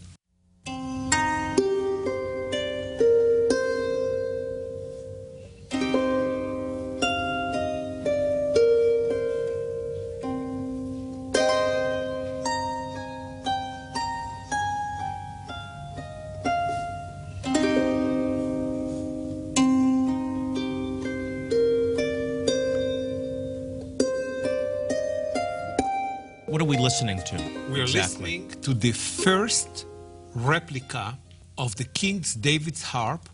We 26.77 26.83
listening 26.83 27.21
to? 27.23 27.35
We 27.69 27.79
are 27.79 27.83
exactly? 27.83 28.39
listening 28.39 28.61
to 28.61 28.73
the 28.73 28.91
first 28.91 29.85
replica 30.33 31.17
of 31.57 31.75
the 31.75 31.85
King 31.85 32.23
David's 32.39 32.83
harp 32.83 33.29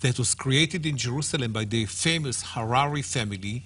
that 0.00 0.18
was 0.18 0.34
created 0.34 0.86
in 0.86 0.96
Jerusalem 0.96 1.52
by 1.52 1.64
the 1.64 1.86
famous 1.86 2.42
Harari 2.54 3.02
family. 3.02 3.64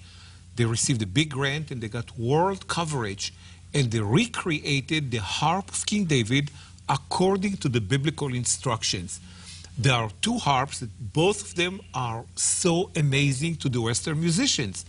They 0.55 0.65
received 0.65 1.01
a 1.01 1.05
big 1.05 1.29
grant 1.31 1.69
and 1.71 1.81
they 1.81 1.89
got 1.89 2.17
world 2.17 2.67
coverage 2.67 3.33
and 3.73 3.91
they 3.91 3.99
recreated 3.99 5.11
the 5.11 5.21
harp 5.21 5.69
of 5.69 5.85
King 5.85 6.05
David 6.05 6.49
according 6.87 7.57
to 7.57 7.69
the 7.69 7.81
biblical 7.81 8.33
instructions. 8.33 9.19
There 9.77 9.93
are 9.93 10.09
two 10.21 10.37
harps 10.37 10.79
that 10.79 11.13
both 11.13 11.41
of 11.41 11.55
them 11.55 11.81
are 11.93 12.25
so 12.35 12.89
amazing 12.95 13.57
to 13.57 13.69
the 13.69 13.81
Western 13.81 14.19
musicians. 14.19 14.85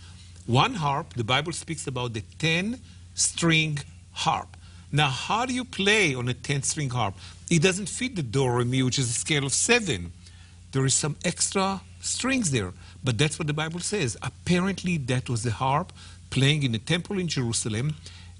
One 0.47 0.73
harp, 0.75 1.13
the 1.13 1.23
Bible 1.23 1.51
speaks 1.51 1.85
about 1.85 2.13
the 2.13 2.23
10 2.39 2.79
string 3.13 3.77
harp. 4.25 4.49
Now, 4.91 5.09
how 5.09 5.45
do 5.45 5.53
you 5.53 5.65
play 5.65 6.15
on 6.15 6.27
a 6.27 6.33
10 6.33 6.63
string 6.63 6.89
harp? 6.89 7.15
It 7.49 7.61
doesn't 7.61 7.89
fit 7.89 8.15
the 8.15 8.23
do 8.23 8.47
re 8.49 8.65
mi, 8.65 8.83
which 8.83 8.99
is 8.99 9.09
a 9.09 9.19
scale 9.25 9.45
of 9.45 9.53
seven. 9.53 10.11
There 10.73 10.85
is 10.85 10.93
some 10.93 11.15
extra 11.31 11.81
strings 12.01 12.51
there, 12.51 12.71
but 13.03 13.17
that's 13.17 13.37
what 13.39 13.47
the 13.47 13.53
Bible 13.53 13.79
says. 13.79 14.17
Apparently, 14.21 14.97
that 15.11 15.29
was 15.29 15.41
the 15.43 15.51
harp 15.51 15.91
playing 16.29 16.63
in 16.63 16.71
the 16.71 16.83
temple 16.93 17.19
in 17.19 17.27
Jerusalem. 17.27 17.87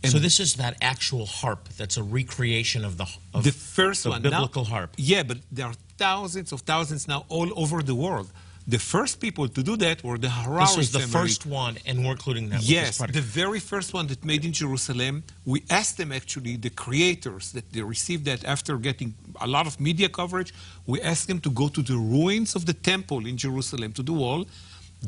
And 0.03 0.11
So 0.11 0.19
this 0.19 0.39
is 0.39 0.55
that 0.55 0.73
actual 0.81 1.25
harp 1.41 1.69
that's 1.77 1.97
a 1.97 2.03
recreation 2.19 2.81
of 2.89 2.93
the 2.97 3.07
of 3.33 3.43
the 3.43 3.51
first 3.51 4.03
the 4.03 4.09
one, 4.09 4.21
now- 4.23 4.29
biblical 4.31 4.65
harp. 4.73 4.91
Yeah, 4.97 5.23
but 5.29 5.37
there 5.55 5.67
are 5.71 5.77
thousands 5.97 6.51
of 6.51 6.59
thousands 6.61 7.07
now 7.07 7.25
all 7.35 7.49
over 7.63 7.77
the 7.83 7.97
world. 8.05 8.27
The 8.67 8.77
first 8.77 9.19
people 9.19 9.47
to 9.47 9.63
do 9.63 9.75
that 9.77 10.03
were 10.03 10.17
the 10.17 10.29
Harari 10.29 10.65
This 10.65 10.77
was 10.77 10.91
the 10.91 10.99
family. 10.99 11.11
first 11.19 11.45
one, 11.45 11.77
and 11.85 12.05
we're 12.05 12.11
including 12.11 12.49
that. 12.49 12.59
this 12.61 12.69
Yes, 12.69 12.97
the 12.97 13.21
very 13.21 13.59
first 13.59 13.93
one 13.93 14.07
that 14.07 14.23
made 14.23 14.45
in 14.45 14.53
Jerusalem. 14.53 15.23
We 15.45 15.63
asked 15.69 15.97
them 15.97 16.11
actually, 16.11 16.57
the 16.57 16.69
creators, 16.69 17.51
that 17.53 17.71
they 17.73 17.81
received 17.81 18.25
that 18.25 18.45
after 18.45 18.77
getting 18.77 19.15
a 19.39 19.47
lot 19.47 19.65
of 19.65 19.79
media 19.79 20.09
coverage. 20.09 20.53
We 20.85 21.01
asked 21.01 21.27
them 21.27 21.39
to 21.41 21.49
go 21.49 21.69
to 21.69 21.81
the 21.81 21.97
ruins 21.97 22.55
of 22.55 22.65
the 22.65 22.73
temple 22.73 23.25
in 23.25 23.37
Jerusalem, 23.37 23.93
to 23.93 24.03
the 24.03 24.13
wall, 24.13 24.45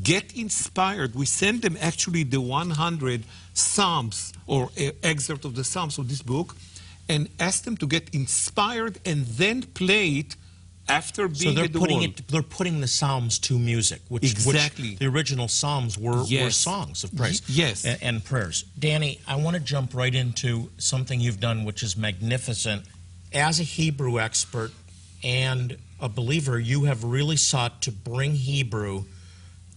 get 0.01 0.35
inspired. 0.35 1.13
We 1.13 1.27
sent 1.27 1.61
them 1.61 1.77
actually 1.79 2.23
the 2.23 2.41
100 2.41 3.23
Psalms 3.53 4.33
or 4.47 4.71
uh, 4.79 4.91
excerpt 5.03 5.45
of 5.45 5.53
the 5.55 5.63
Psalms 5.63 5.99
of 5.99 6.09
this 6.09 6.23
book, 6.23 6.55
and 7.07 7.29
asked 7.39 7.65
them 7.65 7.77
to 7.77 7.85
get 7.85 8.09
inspired 8.13 8.99
and 9.05 9.25
then 9.27 9.61
play 9.61 10.07
it 10.09 10.35
after 10.89 11.27
being 11.27 11.35
so 11.35 11.51
they're 11.51 11.67
the 11.67 11.79
putting 11.79 12.03
it. 12.03 12.27
They're 12.27 12.41
putting 12.41 12.81
the 12.81 12.87
Psalms 12.87 13.39
to 13.39 13.57
music, 13.57 14.01
which, 14.09 14.23
Exactly. 14.29 14.91
which 14.91 14.99
the 14.99 15.05
original 15.07 15.47
Psalms 15.47 15.97
were, 15.97 16.23
were 16.23 16.49
songs 16.49 17.03
of 17.03 17.15
praise. 17.15 17.41
Y- 17.47 17.55
yes. 17.55 17.85
a- 17.85 18.03
and, 18.03 18.23
prayers. 18.23 18.65
Danny, 18.77 19.19
I 19.27 19.35
want 19.37 19.55
to 19.55 19.61
jump 19.61 19.93
right 19.93 20.13
into 20.13 20.69
something 20.77 21.19
you've 21.21 21.39
done, 21.39 21.63
which 21.63 21.83
is 21.83 21.95
magnificent. 21.95 22.83
As 23.33 23.59
a 23.59 23.63
Hebrew 23.63 24.19
expert 24.19 24.71
and 25.23 25.77
a 25.99 26.09
believer, 26.09 26.59
you 26.59 26.83
have 26.83 27.03
really 27.03 27.37
sought 27.37 27.81
to 27.83 27.91
bring 27.91 28.35
Hebrew 28.35 29.05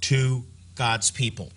to 0.02 0.44
God's 0.74 1.10
people 1.10 1.52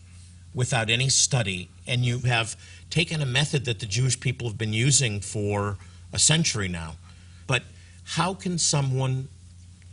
without 0.53 0.89
any 0.89 1.09
study, 1.09 1.69
and 1.87 2.05
you 2.05 2.19
have 2.19 2.55
taken 2.89 3.21
a 3.21 3.25
method 3.25 3.65
that 3.65 3.79
the 3.79 3.85
Jewish 3.85 4.19
people 4.19 4.47
have 4.47 4.57
been 4.57 4.73
using 4.73 5.19
for 5.21 5.77
a 6.13 6.19
century 6.19 6.67
now. 6.67 6.95
But 7.47 7.63
how 8.03 8.33
can 8.33 8.57
someone 8.57 9.27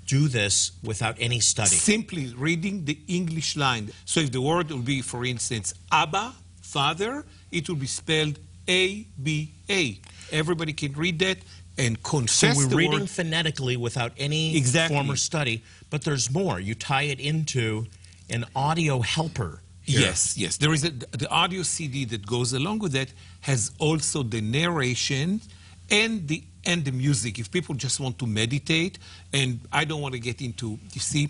do 0.06 0.28
this 0.28 0.72
without 0.82 1.16
any 1.18 1.40
study? 1.40 1.68
Simply 1.70 2.32
reading 2.36 2.84
the 2.84 2.98
English 3.08 3.56
line. 3.56 3.90
So 4.04 4.20
if 4.20 4.30
the 4.32 4.40
word 4.40 4.70
will 4.70 4.78
be, 4.94 5.02
for 5.02 5.24
instance, 5.24 5.74
Abba, 5.90 6.32
Father, 6.62 7.24
it 7.50 7.68
will 7.68 7.76
be 7.76 7.86
spelled 7.86 8.38
A 8.68 9.06
B 9.22 9.52
A. 9.70 9.98
Everybody 10.32 10.72
can 10.72 10.92
read 10.92 11.18
that 11.20 11.38
and 11.78 11.98
So 12.28 12.52
we're 12.56 12.68
reading 12.68 13.00
word. 13.00 13.10
phonetically 13.10 13.76
without 13.76 14.12
any 14.18 14.56
Exactly. 14.56 14.96
former 14.96 15.16
study, 15.16 15.62
but 15.90 16.02
there's 16.02 16.30
more. 16.32 16.58
You 16.58 16.74
tie 16.74 17.02
it 17.02 17.20
into 17.20 17.86
an 18.30 18.44
audio 18.54 19.00
helper. 19.02 19.60
here. 19.82 20.00
Yes, 20.00 20.36
yes. 20.36 20.56
There 20.56 20.72
is 20.72 20.84
a, 20.84 20.90
the 20.90 21.28
audio 21.30 21.62
CD 21.62 22.04
that 22.06 22.26
goes 22.26 22.52
along 22.52 22.78
with 22.80 22.92
that 22.92 23.10
has 23.42 23.70
also 23.78 24.22
the 24.24 24.40
narration 24.40 25.40
and 25.90 26.26
the 26.28 26.42
and 26.64 26.84
the 26.84 26.92
music. 26.92 27.38
If 27.38 27.50
people 27.50 27.74
just 27.74 28.00
want 28.00 28.18
to 28.18 28.26
meditate, 28.26 28.98
and 29.32 29.60
I 29.72 29.84
don't 29.84 30.00
want 30.00 30.14
to 30.14 30.20
get 30.20 30.40
into, 30.42 30.78
you 30.92 31.00
see, 31.00 31.28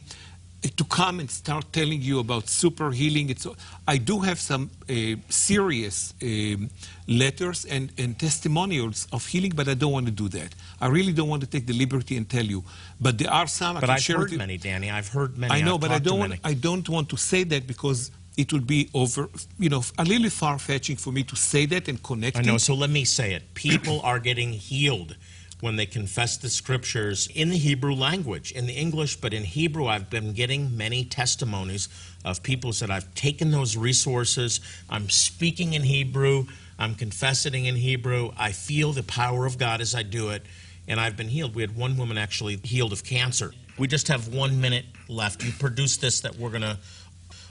to 0.76 0.84
come 0.84 1.20
and 1.20 1.30
start 1.30 1.72
telling 1.72 2.00
you 2.02 2.18
about 2.18 2.48
super 2.48 2.90
healing. 2.90 3.28
It's 3.30 3.46
I 3.86 3.98
do 3.98 4.20
have 4.20 4.38
some 4.40 4.70
uh, 4.88 4.94
serious 5.28 6.14
um, 6.22 6.70
letters 7.06 7.64
and, 7.66 7.92
and 7.98 8.18
testimonials 8.18 9.06
of 9.12 9.26
healing, 9.26 9.52
but 9.54 9.68
I 9.68 9.75
don't 9.75 9.92
want 9.92 10.06
to 10.06 10.12
do 10.12 10.28
that. 10.30 10.54
I 10.80 10.88
really 10.88 11.12
don't 11.12 11.28
want 11.28 11.42
to 11.42 11.46
take 11.48 11.66
the 11.66 11.75
liberty 11.75 12.16
and 12.16 12.28
tell 12.28 12.44
you. 12.44 12.64
But 13.00 13.18
there 13.18 13.30
are 13.30 13.46
some. 13.46 13.76
I 13.76 13.80
But 13.80 13.86
can 13.86 13.94
I've 13.96 14.02
share 14.02 14.16
heard 14.16 14.25
with 14.25 14.32
you. 14.32 14.38
many, 14.38 14.56
Danny. 14.56 14.90
I've 14.90 15.08
heard 15.08 15.36
many. 15.38 15.52
I 15.52 15.60
know, 15.60 15.75
I've 15.75 15.80
but 15.80 15.90
I 15.90 15.98
don't 15.98 16.18
want. 16.18 16.34
I 16.42 16.54
don't 16.54 16.88
want 16.88 17.08
to 17.10 17.16
say 17.16 17.44
that 17.44 17.66
because 17.66 18.10
it 18.37 18.52
would 18.52 18.66
be 18.66 18.90
over, 18.93 19.28
you 19.59 19.69
know, 19.69 19.83
a 19.99 20.05
little 20.05 20.31
far 20.31 20.59
fetching 20.59 20.97
for 20.97 21.12
me 21.12 21.23
to 21.25 21.37
say 21.37 21.66
that 21.66 21.88
and 21.88 22.02
connect 22.02 22.37
I 22.37 22.43
know. 22.43 22.57
it. 22.57 22.61
So 22.61 22.75
let 22.75 22.90
me 22.90 23.05
say 23.05 23.33
it. 23.33 23.55
People 23.55 24.00
are 24.02 24.19
getting 24.19 24.52
healed 24.52 25.16
when 25.61 25.76
they 25.76 25.87
confess 25.87 26.37
the 26.37 26.50
scriptures 26.50 27.28
in 27.35 27.49
the 27.49 27.57
Hebrew 27.57 27.95
language, 27.95 28.52
in 28.52 28.66
the 28.66 28.75
English, 28.75 29.16
but 29.16 29.33
in 29.33 29.43
Hebrew. 29.43 29.87
I've 29.87 30.11
been 30.11 30.33
getting 30.33 30.76
many 30.76 31.05
testimonies 31.05 31.88
of 32.26 32.43
people 32.43 32.73
said, 32.73 32.90
I've 32.90 33.14
taken 33.14 33.52
those 33.52 33.76
resources, 33.76 34.61
I'm 34.90 35.09
speaking 35.09 35.73
in 35.73 35.83
Hebrew, 35.83 36.47
I'm 36.78 36.95
confessing 36.95 37.64
in 37.64 37.76
Hebrew, 37.76 38.33
I 38.37 38.52
feel 38.52 38.93
the 38.93 39.02
power 39.05 39.47
of 39.47 39.57
God 39.57 39.81
as 39.81 39.95
I 39.95 40.02
do 40.02 40.28
it, 40.31 40.43
and 40.88 41.00
I've 41.00 41.16
been 41.16 41.28
healed. 41.28 41.55
We 41.55 41.62
had 41.62 41.75
one 41.75 41.97
woman 41.97 42.19
actually 42.19 42.57
healed 42.57 42.93
of 42.93 43.02
cancer. 43.02 43.52
We 43.78 43.87
just 43.87 44.09
have 44.09 44.28
one 44.28 44.61
minute 44.61 44.85
left. 45.09 45.43
You 45.43 45.52
produced 45.52 46.00
this 46.00 46.21
that 46.21 46.37
we're 46.37 46.50
going 46.50 46.62
to 46.62 46.78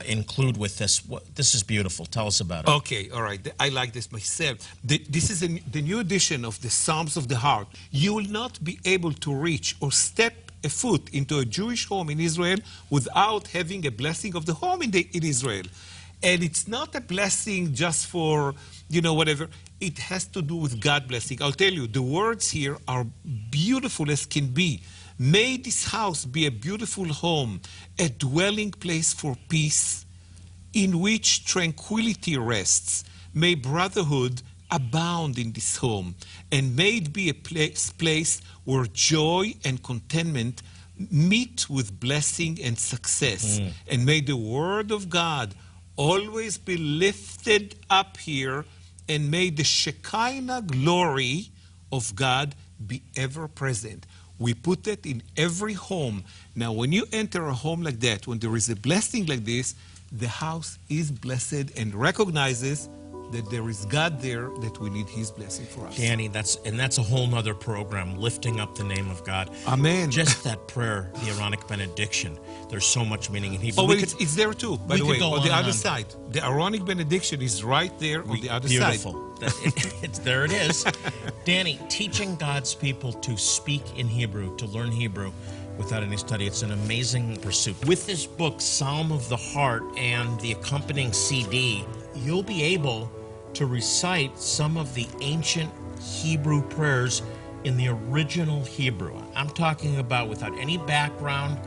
include 0.05 0.57
with 0.57 0.77
this. 0.77 1.05
What, 1.05 1.35
this 1.35 1.55
is 1.55 1.63
beautiful. 1.63 2.05
Tell 2.05 2.27
us 2.27 2.39
about 2.39 2.65
it. 2.65 2.71
Okay, 2.71 3.09
all 3.09 3.21
right. 3.23 3.39
I 3.59 3.69
like 3.69 3.93
this 3.93 4.11
myself. 4.11 4.57
The, 4.83 4.97
this 5.09 5.29
is 5.29 5.43
a, 5.43 5.47
the 5.47 5.81
new 5.81 5.99
edition 5.99 6.45
of 6.45 6.61
the 6.61 6.69
Psalms 6.69 7.17
of 7.17 7.27
the 7.27 7.37
Heart. 7.37 7.67
You 7.91 8.13
will 8.13 8.29
not 8.29 8.63
be 8.63 8.79
able 8.85 9.13
to 9.13 9.33
reach 9.33 9.75
or 9.79 9.91
step 9.91 10.33
a 10.63 10.69
foot 10.69 11.09
into 11.13 11.39
a 11.39 11.45
Jewish 11.45 11.85
home 11.87 12.09
in 12.09 12.19
Israel 12.19 12.57
without 12.89 13.47
having 13.47 13.85
a 13.85 13.91
blessing 13.91 14.35
of 14.35 14.45
the 14.45 14.53
home 14.53 14.81
in, 14.81 14.91
the, 14.91 15.07
in 15.13 15.23
Israel. 15.23 15.65
And 16.23 16.43
it's 16.43 16.67
not 16.67 16.95
a 16.95 17.01
blessing 17.01 17.73
just 17.73 18.07
for, 18.07 18.55
you 18.89 19.01
know, 19.01 19.13
whatever. 19.13 19.47
It 19.79 19.99
has 19.99 20.25
to 20.27 20.41
do 20.41 20.55
with 20.55 20.79
God 20.79 21.07
blessing. 21.07 21.41
I'll 21.41 21.51
tell 21.51 21.71
you, 21.71 21.85
the 21.87 22.01
words 22.01 22.49
here 22.49 22.77
are 22.87 23.05
beautiful 23.51 24.09
as 24.09 24.25
can 24.25 24.47
be. 24.47 24.81
May 25.17 25.57
this 25.57 25.85
house 25.85 26.25
be 26.25 26.45
a 26.45 26.51
beautiful 26.51 27.07
home, 27.07 27.61
a 27.97 28.09
dwelling 28.09 28.71
place 28.71 29.13
for 29.13 29.37
peace, 29.47 30.05
in 30.73 30.99
which 30.99 31.45
tranquility 31.45 32.37
rests. 32.37 33.05
May 33.33 33.55
brotherhood 33.55 34.41
abound 34.69 35.37
in 35.37 35.53
this 35.53 35.77
home, 35.77 36.15
and 36.51 36.75
may 36.75 36.97
it 36.97 37.13
be 37.13 37.29
a 37.29 37.33
place, 37.33 37.91
place 37.91 38.41
where 38.65 38.85
joy 38.85 39.53
and 39.63 39.81
contentment 39.81 40.61
meet 41.11 41.69
with 41.69 41.99
blessing 41.99 42.59
and 42.61 42.77
success. 42.77 43.59
Mm. 43.59 43.71
And 43.91 44.05
may 44.05 44.21
the 44.21 44.35
word 44.35 44.91
of 44.91 45.09
God 45.09 45.53
always 45.95 46.57
be 46.57 46.77
lifted 46.77 47.75
up 47.89 48.17
here, 48.17 48.65
and 49.07 49.31
may 49.31 49.49
the 49.49 49.63
Shekinah 49.63 50.63
glory 50.63 51.49
of 51.91 52.15
God 52.15 52.55
be 52.85 53.01
ever 53.15 53.47
present. 53.47 54.05
We 54.39 54.53
put 54.53 54.83
that 54.83 55.05
in 55.05 55.23
every 55.37 55.73
home. 55.73 56.23
Now, 56.55 56.73
when 56.73 56.91
you 56.91 57.05
enter 57.11 57.47
a 57.47 57.53
home 57.53 57.81
like 57.81 57.99
that, 58.01 58.27
when 58.27 58.39
there 58.39 58.55
is 58.55 58.69
a 58.69 58.75
blessing 58.75 59.25
like 59.25 59.45
this, 59.45 59.75
the 60.11 60.27
house 60.27 60.77
is 60.89 61.11
blessed 61.11 61.71
and 61.77 61.93
recognizes 61.95 62.89
that 63.31 63.49
there 63.49 63.67
is 63.69 63.85
God 63.85 64.19
there 64.21 64.49
that 64.61 64.79
we 64.79 64.89
need 64.89 65.07
His 65.09 65.31
blessing 65.31 65.65
for 65.65 65.87
us. 65.87 65.97
Danny, 65.97 66.27
that's 66.27 66.57
and 66.65 66.79
that's 66.79 66.97
a 66.97 67.03
whole 67.03 67.27
nother 67.27 67.53
program, 67.53 68.17
lifting 68.17 68.59
up 68.59 68.75
the 68.75 68.83
name 68.83 69.09
of 69.09 69.23
God. 69.23 69.49
Amen. 69.67 70.11
Just 70.11 70.43
that 70.43 70.67
prayer, 70.67 71.11
the 71.23 71.31
Aaronic 71.31 71.67
benediction. 71.67 72.37
There's 72.69 72.85
so 72.85 73.03
much 73.05 73.29
meaning 73.29 73.53
in 73.53 73.61
Hebrew. 73.61 73.83
Oh, 73.83 73.85
We 73.85 73.95
well, 73.95 73.97
could- 73.97 74.13
it's, 74.13 74.21
it's 74.21 74.35
there 74.35 74.53
too, 74.53 74.77
by 74.77 74.95
we 74.95 75.01
the 75.01 75.05
way, 75.05 75.19
go 75.19 75.33
on 75.35 75.45
the 75.45 75.53
other 75.53 75.67
on. 75.67 75.73
side. 75.73 76.05
The 76.31 76.43
Aaronic 76.45 76.85
benediction 76.85 77.41
is 77.41 77.63
right 77.63 77.97
there 77.99 78.21
on 78.27 78.39
the 78.41 78.49
other 78.49 78.67
side. 78.67 78.79
Beautiful. 79.01 79.33
It- 79.41 79.93
it's, 80.03 80.19
there 80.19 80.45
it 80.45 80.51
is. 80.51 80.85
Danny, 81.45 81.79
teaching 81.89 82.35
God's 82.37 82.73
people 82.73 83.11
to 83.13 83.37
speak 83.37 83.83
in 83.97 84.07
Hebrew, 84.07 84.55
to 84.57 84.65
learn 84.67 84.91
Hebrew 84.91 85.31
without 85.77 86.03
any 86.03 86.15
study, 86.15 86.47
it's 86.47 86.61
an 86.61 86.71
amazing 86.71 87.35
pursuit. 87.41 87.75
With 87.85 88.05
this 88.05 88.25
book, 88.25 88.61
Psalm 88.61 89.11
of 89.11 89.27
the 89.27 89.35
Heart, 89.35 89.83
and 89.97 90.39
the 90.39 90.53
accompanying 90.53 91.11
CD, 91.11 91.83
you'll 92.15 92.43
be 92.43 92.63
able 92.63 93.11
to 93.53 93.65
recite 93.65 94.37
some 94.37 94.77
of 94.77 94.93
the 94.93 95.07
ancient 95.21 95.71
Hebrew 96.01 96.61
prayers 96.61 97.21
in 97.63 97.77
the 97.77 97.87
original 97.87 98.63
Hebrew. 98.63 99.15
I'm 99.35 99.49
talking 99.49 99.97
about 99.97 100.29
without 100.29 100.57
any 100.59 100.77
background, 100.77 101.59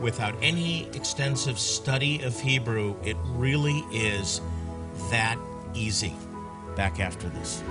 without 0.00 0.34
any 0.40 0.86
extensive 0.94 1.58
study 1.58 2.22
of 2.22 2.38
Hebrew. 2.40 2.94
It 3.04 3.16
really 3.34 3.84
is 3.92 4.40
that 5.10 5.38
easy. 5.74 6.14
Back 6.74 7.00
after 7.00 7.28
this. 7.28 7.62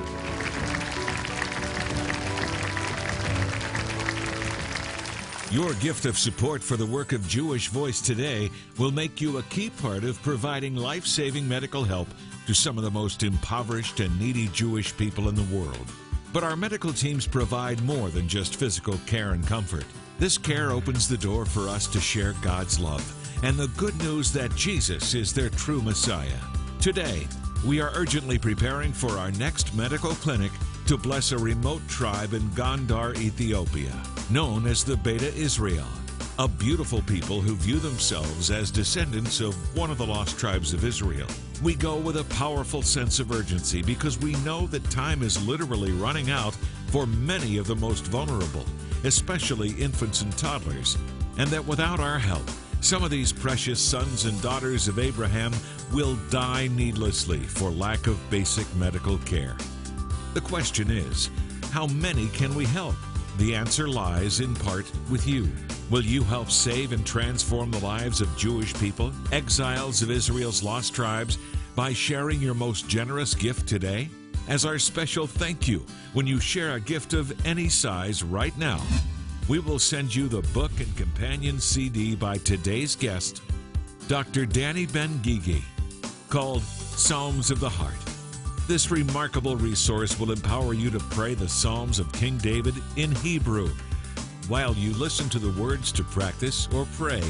Your 5.51 5.73
gift 5.75 6.05
of 6.05 6.17
support 6.17 6.63
for 6.63 6.77
the 6.77 6.85
work 6.85 7.11
of 7.11 7.27
Jewish 7.27 7.67
Voice 7.67 7.99
today 7.99 8.49
will 8.77 8.89
make 8.89 9.19
you 9.19 9.37
a 9.37 9.43
key 9.43 9.69
part 9.69 10.05
of 10.05 10.21
providing 10.21 10.77
life 10.77 11.05
saving 11.05 11.45
medical 11.45 11.83
help 11.83 12.07
to 12.47 12.53
some 12.53 12.77
of 12.77 12.85
the 12.85 12.89
most 12.89 13.21
impoverished 13.21 13.99
and 13.99 14.17
needy 14.17 14.47
Jewish 14.47 14.95
people 14.95 15.27
in 15.27 15.35
the 15.35 15.53
world. 15.53 15.91
But 16.31 16.45
our 16.45 16.55
medical 16.55 16.93
teams 16.93 17.27
provide 17.27 17.83
more 17.83 18.07
than 18.07 18.29
just 18.29 18.55
physical 18.55 18.97
care 19.05 19.31
and 19.31 19.45
comfort. 19.45 19.83
This 20.19 20.37
care 20.37 20.71
opens 20.71 21.09
the 21.09 21.17
door 21.17 21.45
for 21.45 21.67
us 21.67 21.85
to 21.87 21.99
share 21.99 22.33
God's 22.41 22.79
love 22.79 23.03
and 23.43 23.57
the 23.57 23.67
good 23.75 24.01
news 24.01 24.31
that 24.31 24.55
Jesus 24.55 25.13
is 25.15 25.33
their 25.33 25.49
true 25.49 25.81
Messiah. 25.81 26.29
Today, 26.79 27.27
we 27.67 27.81
are 27.81 27.91
urgently 27.93 28.39
preparing 28.39 28.93
for 28.93 29.17
our 29.17 29.31
next 29.31 29.75
medical 29.75 30.11
clinic 30.11 30.53
to 30.91 30.97
bless 30.97 31.31
a 31.31 31.37
remote 31.37 31.81
tribe 31.87 32.33
in 32.33 32.41
Gondar, 32.49 33.15
Ethiopia, 33.15 33.93
known 34.29 34.67
as 34.67 34.83
the 34.83 34.97
Beta 34.97 35.33
Israel, 35.35 35.87
a 36.37 36.49
beautiful 36.49 37.01
people 37.03 37.39
who 37.39 37.55
view 37.55 37.79
themselves 37.79 38.51
as 38.51 38.69
descendants 38.69 39.39
of 39.39 39.55
one 39.73 39.89
of 39.89 39.97
the 39.97 40.05
lost 40.05 40.37
tribes 40.37 40.73
of 40.73 40.83
Israel. 40.83 41.29
We 41.63 41.75
go 41.75 41.95
with 41.95 42.17
a 42.17 42.25
powerful 42.25 42.81
sense 42.81 43.21
of 43.21 43.31
urgency 43.31 43.81
because 43.81 44.19
we 44.19 44.33
know 44.43 44.67
that 44.67 44.83
time 44.91 45.23
is 45.23 45.47
literally 45.47 45.93
running 45.93 46.29
out 46.29 46.55
for 46.87 47.07
many 47.07 47.57
of 47.57 47.67
the 47.67 47.75
most 47.77 48.07
vulnerable, 48.07 48.65
especially 49.05 49.69
infants 49.81 50.23
and 50.23 50.37
toddlers, 50.37 50.97
and 51.37 51.49
that 51.51 51.65
without 51.65 52.01
our 52.01 52.19
help, 52.19 52.43
some 52.81 53.01
of 53.01 53.11
these 53.11 53.31
precious 53.31 53.79
sons 53.79 54.25
and 54.25 54.41
daughters 54.41 54.89
of 54.89 54.99
Abraham 54.99 55.53
will 55.93 56.17
die 56.29 56.67
needlessly 56.67 57.39
for 57.39 57.69
lack 57.69 58.07
of 58.07 58.29
basic 58.29 58.67
medical 58.75 59.17
care. 59.19 59.55
The 60.33 60.41
question 60.41 60.89
is, 60.89 61.29
how 61.71 61.87
many 61.87 62.29
can 62.29 62.55
we 62.55 62.65
help? 62.65 62.95
The 63.37 63.53
answer 63.53 63.87
lies 63.87 64.39
in 64.39 64.55
part 64.55 64.89
with 65.09 65.27
you. 65.27 65.49
Will 65.89 66.03
you 66.03 66.23
help 66.23 66.49
save 66.49 66.93
and 66.93 67.05
transform 67.05 67.69
the 67.69 67.79
lives 67.79 68.21
of 68.21 68.37
Jewish 68.37 68.73
people, 68.75 69.11
exiles 69.33 70.01
of 70.01 70.09
Israel's 70.09 70.63
lost 70.63 70.95
tribes, 70.95 71.37
by 71.75 71.91
sharing 71.91 72.39
your 72.39 72.53
most 72.53 72.87
generous 72.87 73.33
gift 73.33 73.67
today? 73.67 74.09
As 74.47 74.65
our 74.65 74.79
special 74.79 75.27
thank 75.27 75.67
you, 75.67 75.85
when 76.13 76.25
you 76.25 76.39
share 76.39 76.75
a 76.75 76.79
gift 76.79 77.13
of 77.13 77.33
any 77.45 77.67
size 77.67 78.23
right 78.23 78.57
now, 78.57 78.81
we 79.49 79.59
will 79.59 79.79
send 79.79 80.15
you 80.15 80.29
the 80.29 80.41
book 80.53 80.71
and 80.79 80.95
companion 80.95 81.59
CD 81.59 82.15
by 82.15 82.37
today's 82.37 82.95
guest, 82.95 83.41
Dr. 84.07 84.45
Danny 84.45 84.85
Ben 84.85 85.21
Gigi, 85.21 85.61
called 86.29 86.63
Psalms 86.63 87.51
of 87.51 87.59
the 87.59 87.69
Heart. 87.69 88.00
This 88.67 88.89
remarkable 88.89 89.57
resource 89.57 90.17
will 90.19 90.31
empower 90.31 90.73
you 90.73 90.89
to 90.91 90.99
pray 90.99 91.33
the 91.33 91.49
Psalms 91.49 91.99
of 91.99 92.11
King 92.13 92.37
David 92.37 92.75
in 92.95 93.13
Hebrew. 93.15 93.69
While 94.47 94.73
you 94.75 94.93
listen 94.93 95.27
to 95.29 95.39
the 95.39 95.61
words 95.61 95.91
to 95.93 96.03
practice 96.03 96.69
or 96.73 96.87
pray, 96.97 97.21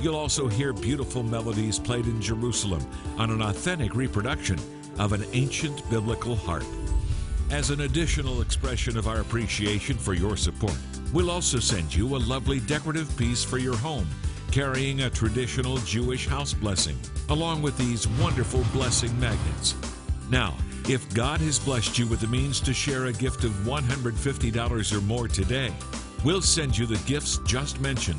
you'll 0.00 0.16
also 0.16 0.48
hear 0.48 0.72
beautiful 0.72 1.22
melodies 1.22 1.78
played 1.78 2.06
in 2.06 2.20
Jerusalem 2.20 2.84
on 3.16 3.30
an 3.30 3.42
authentic 3.42 3.94
reproduction 3.94 4.58
of 4.98 5.12
an 5.12 5.24
ancient 5.32 5.88
biblical 5.88 6.34
harp. 6.34 6.64
As 7.50 7.70
an 7.70 7.82
additional 7.82 8.42
expression 8.42 8.96
of 8.98 9.06
our 9.06 9.20
appreciation 9.20 9.96
for 9.96 10.14
your 10.14 10.36
support, 10.36 10.76
we'll 11.12 11.30
also 11.30 11.58
send 11.58 11.94
you 11.94 12.16
a 12.16 12.18
lovely 12.18 12.60
decorative 12.60 13.14
piece 13.16 13.44
for 13.44 13.58
your 13.58 13.76
home 13.76 14.08
carrying 14.50 15.02
a 15.02 15.10
traditional 15.10 15.76
Jewish 15.78 16.26
house 16.26 16.54
blessing, 16.54 16.98
along 17.28 17.62
with 17.62 17.76
these 17.76 18.08
wonderful 18.08 18.64
blessing 18.72 19.18
magnets. 19.20 19.74
Now, 20.30 20.56
if 20.88 21.12
God 21.12 21.40
has 21.40 21.58
blessed 21.58 21.98
you 21.98 22.06
with 22.06 22.20
the 22.20 22.26
means 22.28 22.60
to 22.60 22.72
share 22.72 23.06
a 23.06 23.12
gift 23.12 23.44
of 23.44 23.50
$150 23.66 24.92
or 24.92 25.00
more 25.02 25.28
today, 25.28 25.70
we'll 26.24 26.40
send 26.40 26.78
you 26.78 26.86
the 26.86 26.96
gifts 27.06 27.38
just 27.44 27.78
mentioned, 27.80 28.18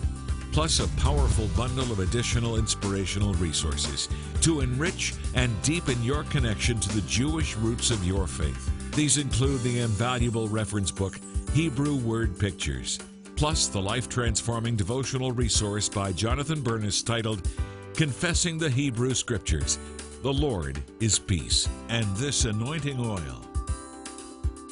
plus 0.52 0.80
a 0.80 0.88
powerful 1.02 1.48
bundle 1.58 1.92
of 1.92 2.00
additional 2.00 2.58
inspirational 2.58 3.34
resources 3.36 4.08
to 4.42 4.62
enrich 4.62 5.16
and 5.34 5.60
deepen 5.64 6.02
your 6.04 6.24
connection 6.26 6.80
to 6.80 6.90
the 6.90 7.02
Jewish 7.08 7.56
roots 7.58 7.90
of 7.90 8.06
your 8.06 8.28
faith. 8.28 8.70
These 8.96 9.18
include 9.18 9.62
the 9.62 9.80
invaluable 9.80 10.48
reference 10.48 10.92
book, 10.92 11.20
Hebrew 11.54 11.96
Word 11.96 12.38
Pictures, 12.38 13.00
plus 13.36 13.68
the 13.68 13.82
life 13.82 14.08
transforming 14.10 14.76
devotional 14.76 15.32
resource 15.32 15.90
by 15.90 16.12
Jonathan 16.12 16.62
Bernis 16.62 17.02
titled 17.02 17.48
Confessing 17.96 18.60
the 18.60 18.70
Hebrew 18.70 19.16
Scriptures. 19.16 19.80
The 20.22 20.34
Lord 20.34 20.82
is 21.00 21.18
Peace, 21.18 21.70
and 21.88 22.06
this 22.18 22.44
anointing 22.44 23.00
oil. 23.00 23.42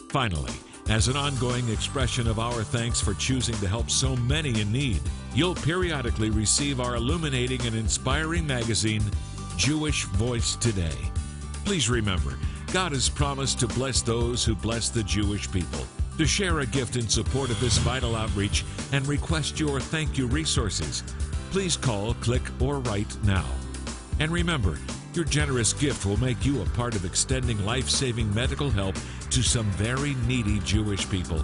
Finally, 0.09 0.51
as 0.89 1.07
an 1.07 1.15
ongoing 1.15 1.69
expression 1.69 2.27
of 2.27 2.37
our 2.37 2.63
thanks 2.63 2.99
for 2.99 3.13
choosing 3.13 3.55
to 3.59 3.67
help 3.69 3.89
so 3.89 4.17
many 4.17 4.59
in 4.59 4.73
need, 4.73 4.99
you'll 5.33 5.55
periodically 5.55 6.31
receive 6.31 6.81
our 6.81 6.97
illuminating 6.97 7.65
and 7.65 7.77
inspiring 7.77 8.45
magazine, 8.45 9.01
Jewish 9.55 10.03
Voice 10.03 10.57
Today. 10.57 10.97
Please 11.63 11.89
remember, 11.89 12.37
God 12.73 12.91
has 12.91 13.07
promised 13.07 13.57
to 13.61 13.67
bless 13.67 14.01
those 14.01 14.43
who 14.43 14.53
bless 14.53 14.89
the 14.89 15.03
Jewish 15.03 15.49
people. 15.49 15.85
To 16.17 16.25
share 16.25 16.59
a 16.59 16.65
gift 16.65 16.97
in 16.97 17.07
support 17.07 17.51
of 17.51 17.59
this 17.61 17.77
vital 17.77 18.17
outreach 18.17 18.65
and 18.91 19.07
request 19.07 19.61
your 19.61 19.79
thank 19.79 20.17
you 20.17 20.27
resources, 20.27 21.03
please 21.51 21.77
call, 21.77 22.15
click, 22.15 22.43
or 22.59 22.79
write 22.79 23.15
now. 23.23 23.45
And 24.19 24.29
remember, 24.29 24.77
your 25.17 25.25
generous 25.25 25.73
gift 25.73 26.05
will 26.05 26.17
make 26.17 26.45
you 26.45 26.61
a 26.61 26.65
part 26.69 26.95
of 26.95 27.03
extending 27.03 27.65
life 27.65 27.89
saving 27.89 28.31
medical 28.35 28.69
help 28.69 28.95
to 29.31 29.41
some 29.41 29.65
very 29.71 30.13
needy 30.27 30.59
Jewish 30.59 31.09
people. 31.09 31.43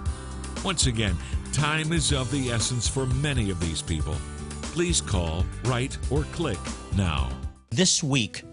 Once 0.64 0.86
again, 0.86 1.18
time 1.52 1.92
is 1.92 2.14
of 2.14 2.30
the 2.30 2.52
essence 2.52 2.88
for 2.88 3.08
many 3.08 3.50
of 3.50 3.60
these 3.60 3.82
people. 3.82 4.16
Please 4.62 5.02
call, 5.02 5.44
write, 5.66 5.98
or 6.12 6.22
click 6.26 6.60
now. 6.96 7.32
This 7.72 8.04
week, 8.04 8.44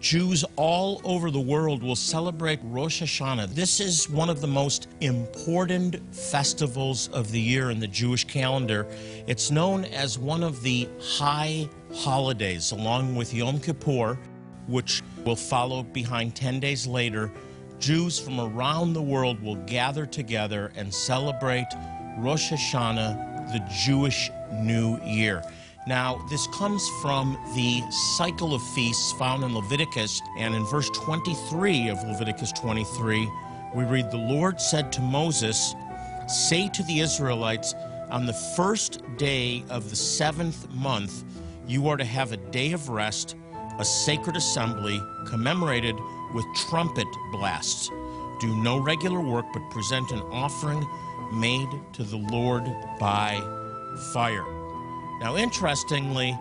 Jews 0.00 0.44
all 0.56 1.00
over 1.04 1.30
the 1.30 1.40
world 1.40 1.82
will 1.82 1.96
celebrate 1.96 2.58
Rosh 2.64 3.02
Hashanah. 3.02 3.54
This 3.54 3.78
is 3.78 4.10
one 4.10 4.28
of 4.28 4.40
the 4.40 4.48
most 4.48 4.88
important 5.00 6.14
festivals 6.14 7.08
of 7.08 7.30
the 7.30 7.40
year 7.40 7.70
in 7.70 7.78
the 7.78 7.86
Jewish 7.86 8.24
calendar. 8.24 8.84
It's 9.28 9.52
known 9.52 9.84
as 9.84 10.18
one 10.18 10.42
of 10.42 10.60
the 10.62 10.88
high 11.00 11.68
holidays, 11.94 12.72
along 12.72 13.14
with 13.14 13.32
Yom 13.32 13.60
Kippur, 13.60 14.18
which 14.66 15.02
will 15.24 15.36
follow 15.36 15.82
behind 15.82 16.34
10 16.34 16.60
days 16.60 16.86
later. 16.86 17.30
Jews 17.78 18.18
from 18.18 18.40
around 18.40 18.92
the 18.92 19.02
world 19.02 19.42
will 19.42 19.56
gather 19.66 20.06
together 20.06 20.72
and 20.76 20.92
celebrate 20.92 21.66
Rosh 22.18 22.50
Hashanah, 22.50 23.52
the 23.52 23.62
Jewish 23.84 24.30
New 24.52 25.00
Year. 25.04 25.42
Now, 25.86 26.26
this 26.28 26.48
comes 26.48 26.88
from 27.00 27.38
the 27.54 27.82
cycle 28.16 28.54
of 28.54 28.62
feasts 28.74 29.12
found 29.12 29.44
in 29.44 29.54
Leviticus, 29.54 30.20
and 30.38 30.54
in 30.54 30.64
verse 30.64 30.90
23 30.90 31.90
of 31.90 32.02
Leviticus 32.02 32.50
23, 32.52 33.30
we 33.74 33.84
read, 33.84 34.10
The 34.10 34.16
Lord 34.16 34.60
said 34.60 34.90
to 34.94 35.00
Moses, 35.00 35.74
Say 36.26 36.68
to 36.70 36.82
the 36.84 37.00
Israelites, 37.00 37.74
on 38.10 38.26
the 38.26 38.32
first 38.32 39.00
day 39.16 39.64
of 39.68 39.90
the 39.90 39.96
seventh 39.96 40.68
month, 40.70 41.22
you 41.68 41.88
are 41.88 41.96
to 41.96 42.04
have 42.04 42.32
a 42.32 42.36
day 42.36 42.72
of 42.72 42.88
rest, 42.88 43.36
a 43.78 43.84
sacred 43.84 44.36
assembly 44.36 45.02
commemorated 45.26 45.96
with 46.32 46.44
trumpet 46.54 47.08
blasts. 47.30 47.90
Do 48.40 48.54
no 48.56 48.78
regular 48.78 49.20
work, 49.20 49.46
but 49.52 49.68
present 49.70 50.10
an 50.10 50.20
offering 50.30 50.86
made 51.32 51.68
to 51.94 52.02
the 52.02 52.16
Lord 52.16 52.64
by 52.98 53.40
fire. 54.12 54.44
Now, 55.20 55.36
interestingly, 55.36 56.38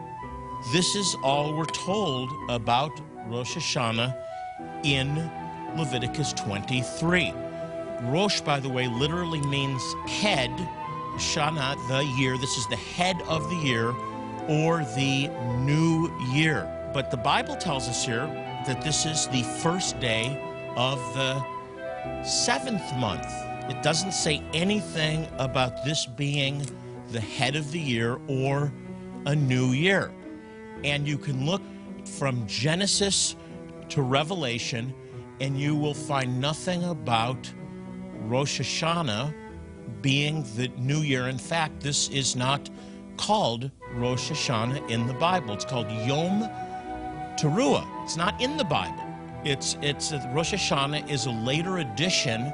this 0.71 0.95
is 0.95 1.15
all 1.23 1.53
we're 1.53 1.65
told 1.65 2.31
about 2.49 2.91
Rosh 3.27 3.55
Hashanah 3.55 4.15
in 4.83 5.29
Leviticus 5.77 6.33
23. 6.33 7.33
Rosh, 8.03 8.41
by 8.41 8.59
the 8.59 8.69
way, 8.69 8.87
literally 8.87 9.41
means 9.41 9.81
head. 10.07 10.51
Shana, 11.17 11.75
the 11.87 12.03
year. 12.19 12.37
This 12.37 12.57
is 12.57 12.67
the 12.67 12.75
head 12.75 13.21
of 13.27 13.49
the 13.49 13.55
year 13.55 13.95
or 14.49 14.79
the 14.95 15.29
new 15.59 16.11
year. 16.33 16.69
But 16.95 17.12
the 17.12 17.17
Bible 17.17 17.58
tells 17.58 17.89
us 17.89 18.05
here 18.05 18.25
that 18.65 18.81
this 18.81 19.05
is 19.05 19.27
the 19.27 19.43
first 19.43 19.99
day 19.99 20.41
of 20.77 20.97
the 21.13 21.43
seventh 22.23 22.95
month. 22.95 23.27
It 23.69 23.84
doesn't 23.84 24.13
say 24.13 24.41
anything 24.53 25.27
about 25.38 25.84
this 25.84 26.05
being 26.05 26.65
the 27.12 27.19
head 27.19 27.58
of 27.58 27.69
the 27.73 27.81
year 27.81 28.17
or 28.29 28.71
a 29.25 29.36
new 29.36 29.73
year. 29.73 30.13
And 30.86 31.05
you 31.05 31.17
can 31.17 31.45
look 31.45 31.62
from 32.17 32.47
Genesis 32.47 33.36
to 33.89 34.01
Revelation, 34.01 34.93
and 35.41 35.60
you 35.60 35.75
will 35.75 35.93
find 35.93 36.39
nothing 36.39 36.86
about 36.86 37.51
Rosh 38.21 38.62
Hashanah 38.62 39.34
being 40.01 40.45
the 40.55 40.69
new 40.77 40.99
year. 40.99 41.27
In 41.27 41.39
fact, 41.39 41.81
this 41.81 42.08
is 42.08 42.38
not 42.38 42.69
called 43.17 43.69
Rosh 43.95 44.31
Hashanah 44.31 44.89
in 44.89 45.08
the 45.08 45.13
Bible. 45.15 45.55
It's 45.55 45.65
called 45.65 45.91
Yom 45.91 46.49
Teruah. 47.37 47.85
It's 48.03 48.17
not 48.17 48.39
in 48.41 48.57
the 48.57 48.63
Bible. 48.63 49.03
It's 49.43 49.77
it's 49.81 50.11
Rosh 50.33 50.53
Hashanah 50.53 51.09
is 51.09 51.27
a 51.27 51.31
later 51.31 51.77
addition 51.77 52.51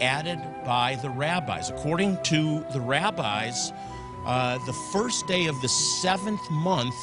added 0.00 0.40
by 0.64 0.96
the 0.96 1.10
rabbis. 1.10 1.70
According 1.70 2.22
to 2.24 2.64
the 2.72 2.80
rabbis, 2.80 3.72
uh, 4.26 4.58
the 4.66 4.72
first 4.92 5.26
day 5.26 5.46
of 5.46 5.60
the 5.62 5.68
seventh 5.68 6.50
month 6.50 6.94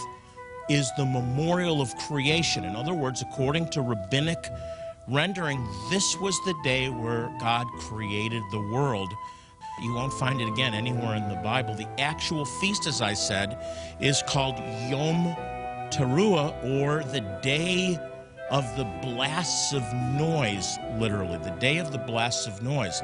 is 0.69 0.91
the 0.97 1.05
memorial 1.05 1.81
of 1.81 1.95
creation. 1.97 2.63
In 2.63 2.75
other 2.75 2.93
words, 2.93 3.21
according 3.21 3.69
to 3.69 3.81
rabbinic 3.81 4.49
rendering, 5.07 5.65
this 5.89 6.17
was 6.19 6.39
the 6.45 6.53
day 6.63 6.89
where 6.89 7.35
God 7.39 7.67
created 7.79 8.43
the 8.51 8.61
world. 8.61 9.11
You 9.81 9.93
won't 9.93 10.13
find 10.13 10.39
it 10.39 10.47
again 10.47 10.73
anywhere 10.73 11.15
in 11.15 11.27
the 11.27 11.41
Bible. 11.43 11.73
The 11.73 11.89
actual 11.99 12.45
feast, 12.45 12.85
as 12.85 13.01
I 13.01 13.13
said, 13.13 13.57
is 13.99 14.21
called 14.27 14.59
Yom 14.89 15.35
Teruah, 15.93 16.81
or 16.81 17.03
the 17.03 17.21
day 17.43 17.99
of 18.49 18.65
the 18.75 18.83
blasts 19.03 19.73
of 19.73 19.83
noise, 20.17 20.79
literally, 20.97 21.37
the 21.37 21.51
day 21.59 21.77
of 21.77 21.91
the 21.91 21.99
blasts 21.99 22.47
of 22.47 22.63
noise. 22.63 23.03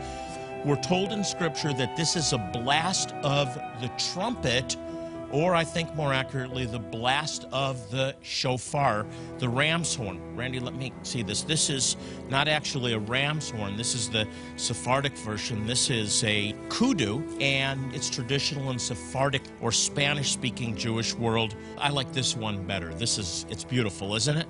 We're 0.65 0.81
told 0.81 1.11
in 1.11 1.23
Scripture 1.23 1.71
that 1.73 1.95
this 1.95 2.15
is 2.15 2.33
a 2.33 2.39
blast 2.39 3.13
of 3.21 3.53
the 3.79 3.91
trumpet, 3.99 4.75
or 5.31 5.53
I 5.53 5.63
think 5.63 5.93
more 5.95 6.13
accurately, 6.13 6.65
the 6.65 6.79
blast 6.79 7.45
of 7.51 7.89
the 7.91 8.15
shofar, 8.21 9.05
the 9.37 9.47
ram's 9.47 9.93
horn. 9.93 10.19
Randy, 10.35 10.59
let 10.59 10.75
me 10.75 10.91
see 11.03 11.21
this. 11.21 11.43
This 11.43 11.69
is 11.69 11.97
not 12.29 12.47
actually 12.47 12.93
a 12.93 12.99
ram's 12.99 13.49
horn. 13.49 13.77
This 13.77 13.93
is 13.93 14.09
the 14.09 14.27
Sephardic 14.55 15.15
version. 15.17 15.67
This 15.67 15.89
is 15.89 16.23
a 16.23 16.55
kudu, 16.69 17.23
and 17.39 17.93
it's 17.93 18.09
traditional 18.09 18.71
in 18.71 18.79
Sephardic 18.79 19.43
or 19.61 19.71
Spanish 19.71 20.31
speaking 20.31 20.75
Jewish 20.75 21.13
world. 21.13 21.55
I 21.77 21.89
like 21.89 22.11
this 22.11 22.35
one 22.35 22.65
better. 22.65 22.93
This 22.93 23.17
is, 23.17 23.45
it's 23.49 23.63
beautiful, 23.63 24.15
isn't 24.15 24.37
it? 24.37 24.47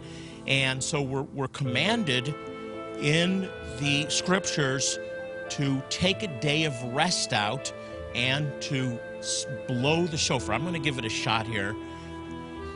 And 0.47 0.83
so 0.83 1.01
we're, 1.01 1.23
we're 1.23 1.47
commanded 1.49 2.33
in 3.01 3.49
the 3.79 4.07
scriptures 4.09 4.97
to 5.49 5.81
take 5.89 6.23
a 6.23 6.39
day 6.39 6.63
of 6.63 6.81
rest 6.93 7.33
out 7.33 7.71
and 8.15 8.49
to 8.61 8.99
blow 9.67 10.05
the 10.05 10.17
shofar. 10.17 10.55
I'm 10.55 10.61
going 10.61 10.73
to 10.73 10.79
give 10.79 10.97
it 10.97 11.05
a 11.05 11.09
shot 11.09 11.45
here. 11.45 11.75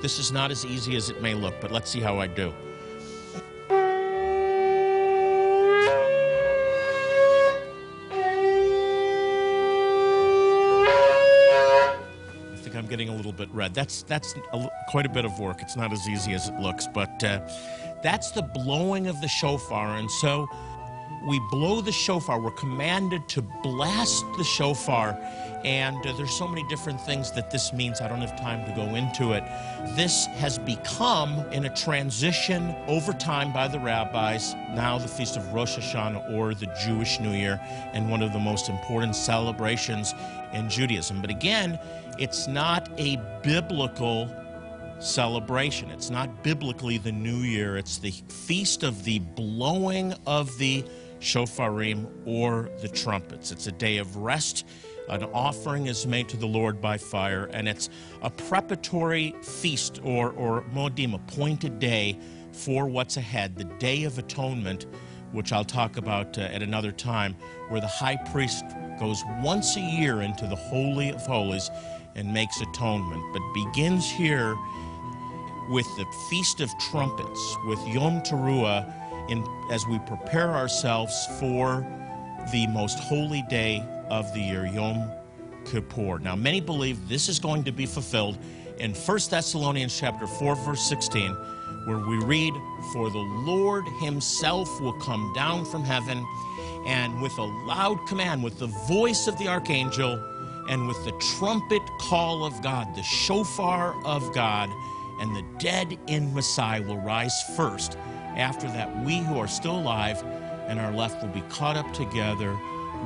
This 0.01 0.19
is 0.19 0.31
not 0.31 0.51
as 0.51 0.65
easy 0.65 0.95
as 0.97 1.09
it 1.09 1.21
may 1.21 1.33
look, 1.33 1.55
but 1.61 1.71
let's 1.71 1.89
see 1.89 2.01
how 2.01 2.19
I 2.19 2.27
do. 2.27 2.53
I 12.51 12.55
think 12.57 12.75
I'm 12.75 12.87
getting 12.87 13.09
a 13.09 13.15
little 13.15 13.31
bit 13.31 13.49
red. 13.53 13.73
That's 13.73 14.03
that's 14.03 14.35
a, 14.51 14.69
quite 14.89 15.05
a 15.05 15.09
bit 15.09 15.23
of 15.23 15.39
work. 15.39 15.61
It's 15.61 15.77
not 15.77 15.93
as 15.93 16.07
easy 16.09 16.33
as 16.33 16.49
it 16.49 16.59
looks, 16.59 16.85
but 16.87 17.23
uh, 17.23 17.39
that's 18.03 18.31
the 18.31 18.41
blowing 18.41 19.07
of 19.07 19.21
the 19.21 19.29
shofar, 19.29 19.95
and 19.95 20.11
so 20.11 20.49
we 21.23 21.39
blow 21.51 21.81
the 21.81 21.91
shofar. 21.91 22.39
We're 22.39 22.51
commanded 22.51 23.27
to 23.29 23.41
blast 23.41 24.25
the 24.37 24.43
shofar. 24.43 25.17
And 25.63 26.05
uh, 26.05 26.11
there's 26.17 26.37
so 26.37 26.47
many 26.47 26.67
different 26.67 26.99
things 26.99 27.31
that 27.31 27.49
this 27.49 27.71
means. 27.71 28.01
I 28.01 28.09
don't 28.09 28.19
have 28.19 28.37
time 28.37 28.65
to 28.65 28.75
go 28.75 28.95
into 28.95 29.31
it. 29.31 29.43
This 29.95 30.25
has 30.25 30.59
become, 30.59 31.39
in 31.53 31.65
a 31.65 31.73
transition 31.73 32.75
over 32.87 33.13
time 33.13 33.53
by 33.53 33.69
the 33.69 33.79
rabbis, 33.79 34.53
now 34.73 34.97
the 34.97 35.07
Feast 35.07 35.37
of 35.37 35.53
Rosh 35.53 35.77
Hashanah 35.77 36.33
or 36.33 36.53
the 36.53 36.67
Jewish 36.85 37.19
New 37.21 37.31
Year, 37.31 37.61
and 37.93 38.09
one 38.09 38.21
of 38.21 38.33
the 38.33 38.39
most 38.39 38.67
important 38.67 39.15
celebrations 39.15 40.13
in 40.51 40.69
Judaism. 40.69 41.21
But 41.21 41.29
again, 41.29 41.79
it's 42.19 42.47
not 42.47 42.89
a 42.97 43.15
biblical 43.41 44.29
celebration. 44.99 45.89
It's 45.91 46.09
not 46.09 46.43
biblically 46.43 46.97
the 46.97 47.11
New 47.11 47.37
Year, 47.37 47.77
it's 47.77 47.97
the 47.97 48.11
feast 48.11 48.83
of 48.83 49.03
the 49.03 49.19
blowing 49.19 50.13
of 50.25 50.57
the 50.57 50.85
shofarim, 51.23 52.07
or 52.25 52.69
the 52.81 52.87
trumpets. 52.87 53.51
It's 53.51 53.67
a 53.67 53.71
day 53.71 53.97
of 53.97 54.17
rest. 54.17 54.65
An 55.09 55.23
offering 55.33 55.87
is 55.87 56.05
made 56.05 56.29
to 56.29 56.37
the 56.37 56.45
Lord 56.45 56.79
by 56.79 56.97
fire, 56.97 57.49
and 57.53 57.67
it's 57.67 57.89
a 58.21 58.29
preparatory 58.29 59.35
feast 59.41 59.99
or, 60.03 60.31
or 60.31 60.63
modim, 60.73 61.13
appointed 61.13 61.79
day 61.79 62.19
for 62.51 62.87
what's 62.87 63.17
ahead, 63.17 63.55
the 63.55 63.63
Day 63.63 64.03
of 64.03 64.17
Atonement, 64.17 64.85
which 65.31 65.51
I'll 65.51 65.65
talk 65.65 65.97
about 65.97 66.37
uh, 66.37 66.41
at 66.41 66.61
another 66.61 66.91
time, 66.91 67.35
where 67.69 67.81
the 67.81 67.87
high 67.87 68.17
priest 68.31 68.63
goes 68.99 69.23
once 69.41 69.75
a 69.75 69.81
year 69.81 70.21
into 70.21 70.45
the 70.45 70.55
Holy 70.55 71.09
of 71.09 71.25
Holies 71.25 71.69
and 72.15 72.31
makes 72.31 72.61
atonement, 72.61 73.23
but 73.33 73.41
begins 73.53 74.09
here 74.09 74.55
with 75.69 75.87
the 75.97 76.05
Feast 76.29 76.61
of 76.61 76.69
Trumpets, 76.91 77.57
with 77.65 77.79
Yom 77.87 78.21
Teruah 78.21 79.02
in, 79.29 79.45
as 79.71 79.85
we 79.87 79.99
prepare 79.99 80.51
ourselves 80.51 81.27
for 81.39 81.85
the 82.51 82.67
most 82.67 82.99
holy 82.99 83.43
day 83.49 83.85
of 84.09 84.31
the 84.33 84.39
year, 84.39 84.65
Yom 84.65 85.09
Kippur. 85.65 86.19
Now, 86.19 86.35
many 86.35 86.61
believe 86.61 87.07
this 87.07 87.29
is 87.29 87.39
going 87.39 87.63
to 87.63 87.71
be 87.71 87.85
fulfilled 87.85 88.37
in 88.79 88.93
1 88.93 89.19
Thessalonians 89.29 89.97
chapter 89.97 90.27
4, 90.27 90.55
verse 90.57 90.81
16, 90.89 91.31
where 91.85 91.99
we 91.99 92.17
read, 92.25 92.53
For 92.91 93.09
the 93.09 93.17
Lord 93.17 93.85
himself 94.01 94.81
will 94.81 94.93
come 94.93 95.31
down 95.33 95.65
from 95.65 95.83
heaven, 95.83 96.25
and 96.85 97.21
with 97.21 97.37
a 97.37 97.43
loud 97.43 98.05
command, 98.07 98.43
with 98.43 98.59
the 98.59 98.67
voice 98.67 99.27
of 99.27 99.37
the 99.37 99.47
archangel, 99.47 100.21
and 100.69 100.87
with 100.87 101.03
the 101.05 101.11
trumpet 101.37 101.81
call 101.99 102.45
of 102.45 102.61
God, 102.61 102.93
the 102.95 103.03
shofar 103.03 103.95
of 104.05 104.33
God, 104.33 104.69
and 105.19 105.35
the 105.35 105.43
dead 105.59 105.97
in 106.07 106.33
Messiah 106.33 106.81
will 106.81 106.99
rise 106.99 107.41
first. 107.55 107.97
After 108.35 108.67
that, 108.67 109.03
we 109.03 109.19
who 109.19 109.37
are 109.37 109.47
still 109.47 109.77
alive 109.77 110.23
and 110.67 110.79
are 110.79 110.91
left 110.91 111.21
will 111.21 111.29
be 111.29 111.41
caught 111.49 111.77
up 111.77 111.91
together 111.93 112.57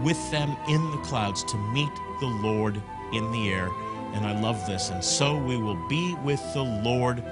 with 0.03 0.31
them 0.31 0.55
in 0.67 0.91
the 0.91 0.97
clouds 0.97 1.43
to 1.45 1.57
meet 1.57 1.91
the 2.19 2.27
Lord 2.27 2.81
in 3.13 3.31
the 3.31 3.49
air. 3.49 3.69
And 4.13 4.25
I 4.25 4.39
love 4.39 4.65
this. 4.65 4.89
And 4.89 5.03
so 5.03 5.37
we 5.37 5.57
will 5.57 5.87
be 5.87 6.15
with 6.23 6.41
the 6.53 6.63
Lord 6.63 7.23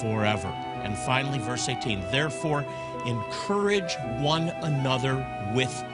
forever. 0.00 0.48
And 0.48 0.96
finally, 0.98 1.38
verse 1.38 1.68
18 1.68 2.00
Therefore, 2.10 2.64
encourage 3.06 3.94
one 4.20 4.48
another 4.48 5.26
with 5.54 5.84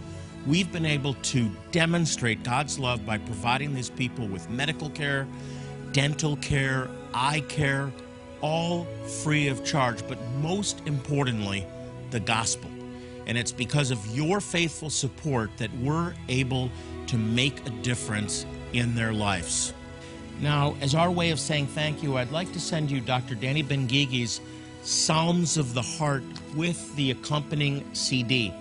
We've 0.46 0.72
been 0.72 0.86
able 0.86 1.14
to 1.14 1.50
demonstrate 1.72 2.44
God's 2.44 2.78
love 2.78 3.06
by 3.06 3.18
providing 3.18 3.74
these 3.74 3.90
people 3.90 4.28
with 4.28 4.50
medical 4.50 4.90
care, 4.90 5.28
dental 5.94 6.36
care, 6.38 6.90
eye 7.14 7.44
care, 7.48 7.92
all 8.42 8.86
free 9.24 9.48
of 9.48 9.64
charge, 9.64 10.06
but 10.08 10.18
most 10.42 10.82
importantly, 10.86 11.66
the 12.12 12.20
gospel. 12.20 12.70
And 13.26 13.38
it's 13.38 13.54
because 13.54 13.90
of 13.90 14.06
your 14.08 14.42
faithful 14.42 14.90
support 14.90 15.50
that 15.58 15.74
we're 15.78 16.14
able 16.28 16.70
to 17.08 17.18
make 17.18 17.66
a 17.66 17.70
difference 17.70 18.46
in 18.74 18.96
their 18.96 19.14
lives. 19.14 19.74
Now, 20.42 20.76
as 20.82 20.94
our 20.94 21.10
way 21.10 21.32
of 21.32 21.40
saying 21.40 21.68
thank 21.68 22.04
you, 22.04 22.18
I'd 22.18 22.32
like 22.32 22.52
to 22.52 22.60
send 22.60 22.92
you 22.92 23.00
Dr. 23.00 23.36
Danny 23.36 23.62
Ben-Gigi's 23.62 24.42
Psalms 24.84 25.56
of 25.56 25.74
the 25.74 25.82
Heart 25.82 26.24
with 26.56 26.94
the 26.98 27.12
accompanying 27.12 27.86
CD. 27.96 28.54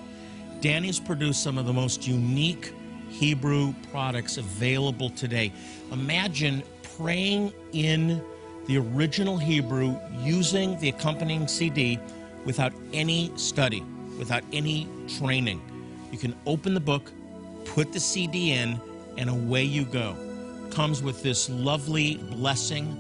Danny's 0.60 1.00
produced 1.00 1.42
some 1.42 1.58
of 1.58 1.66
the 1.66 1.72
most 1.72 2.06
unique 2.06 2.72
Hebrew 3.08 3.74
products 3.90 4.36
available 4.36 5.10
today. 5.10 5.52
Imagine 5.90 6.62
praying 6.96 7.52
in 7.72 8.22
the 8.66 8.78
original 8.78 9.36
Hebrew 9.36 9.98
using 10.20 10.78
the 10.78 10.90
accompanying 10.90 11.48
CD 11.48 11.98
without 12.44 12.72
any 12.92 13.32
study, 13.36 13.82
without 14.16 14.44
any 14.52 14.88
training. 15.18 15.60
You 16.12 16.18
can 16.18 16.36
open 16.46 16.72
the 16.72 16.80
book, 16.80 17.10
put 17.64 17.92
the 17.92 17.98
CD 17.98 18.52
in, 18.52 18.80
and 19.18 19.28
away 19.28 19.64
you 19.64 19.84
go. 19.84 20.16
Comes 20.70 21.02
with 21.02 21.20
this 21.24 21.50
lovely 21.50 22.18
blessing 22.30 22.96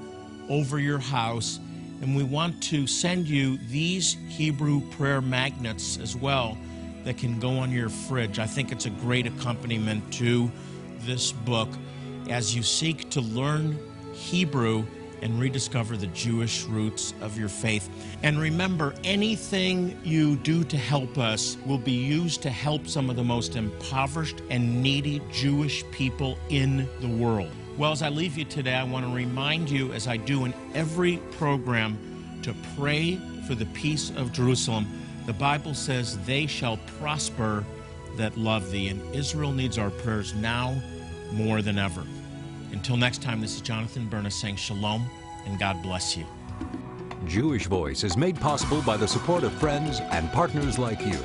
over 0.48 0.80
your 0.80 0.98
house. 0.98 1.60
And 2.02 2.16
we 2.16 2.24
want 2.24 2.60
to 2.64 2.86
send 2.88 3.28
you 3.28 3.58
these 3.70 4.16
Hebrew 4.28 4.80
prayer 4.90 5.20
magnets 5.20 5.98
as 5.98 6.16
well 6.16 6.58
that 7.04 7.16
can 7.16 7.38
go 7.38 7.50
on 7.58 7.70
your 7.70 7.88
fridge. 7.88 8.40
I 8.40 8.46
think 8.46 8.72
it's 8.72 8.86
a 8.86 8.90
great 8.90 9.26
accompaniment 9.26 10.12
to 10.14 10.50
this 11.00 11.30
book 11.30 11.68
as 12.28 12.54
you 12.54 12.62
seek 12.64 13.08
to 13.10 13.20
learn 13.20 13.78
Hebrew 14.12 14.84
and 15.22 15.38
rediscover 15.38 15.96
the 15.96 16.08
Jewish 16.08 16.64
roots 16.64 17.14
of 17.20 17.38
your 17.38 17.48
faith. 17.48 17.88
And 18.24 18.38
remember, 18.40 18.94
anything 19.04 19.96
you 20.02 20.36
do 20.36 20.64
to 20.64 20.76
help 20.76 21.16
us 21.18 21.56
will 21.64 21.78
be 21.78 21.92
used 21.92 22.42
to 22.42 22.50
help 22.50 22.88
some 22.88 23.08
of 23.08 23.14
the 23.14 23.22
most 23.22 23.54
impoverished 23.54 24.42
and 24.50 24.82
needy 24.82 25.22
Jewish 25.30 25.84
people 25.92 26.36
in 26.48 26.88
the 27.00 27.08
world. 27.08 27.52
Well, 27.78 27.92
as 27.92 28.02
I 28.02 28.10
leave 28.10 28.36
you 28.36 28.44
today, 28.44 28.74
I 28.74 28.84
want 28.84 29.06
to 29.06 29.12
remind 29.12 29.70
you, 29.70 29.92
as 29.92 30.06
I 30.06 30.18
do 30.18 30.44
in 30.44 30.54
every 30.74 31.16
program, 31.32 31.98
to 32.42 32.54
pray 32.76 33.18
for 33.46 33.54
the 33.54 33.66
peace 33.66 34.10
of 34.10 34.32
Jerusalem. 34.32 34.86
The 35.26 35.32
Bible 35.32 35.74
says, 35.74 36.18
They 36.24 36.46
shall 36.46 36.76
prosper 36.98 37.64
that 38.16 38.36
love 38.36 38.70
thee. 38.70 38.88
And 38.88 39.14
Israel 39.14 39.52
needs 39.52 39.78
our 39.78 39.90
prayers 39.90 40.34
now 40.34 40.80
more 41.32 41.62
than 41.62 41.78
ever. 41.78 42.04
Until 42.72 42.96
next 42.96 43.22
time, 43.22 43.40
this 43.40 43.54
is 43.54 43.60
Jonathan 43.60 44.06
Bernis 44.08 44.38
saying 44.38 44.56
shalom 44.56 45.06
and 45.46 45.58
God 45.58 45.82
bless 45.82 46.16
you. 46.16 46.26
Jewish 47.26 47.66
Voice 47.66 48.04
is 48.04 48.16
made 48.16 48.36
possible 48.40 48.82
by 48.82 48.96
the 48.96 49.06
support 49.06 49.44
of 49.44 49.52
friends 49.54 50.00
and 50.10 50.30
partners 50.32 50.78
like 50.78 51.00
you. 51.06 51.18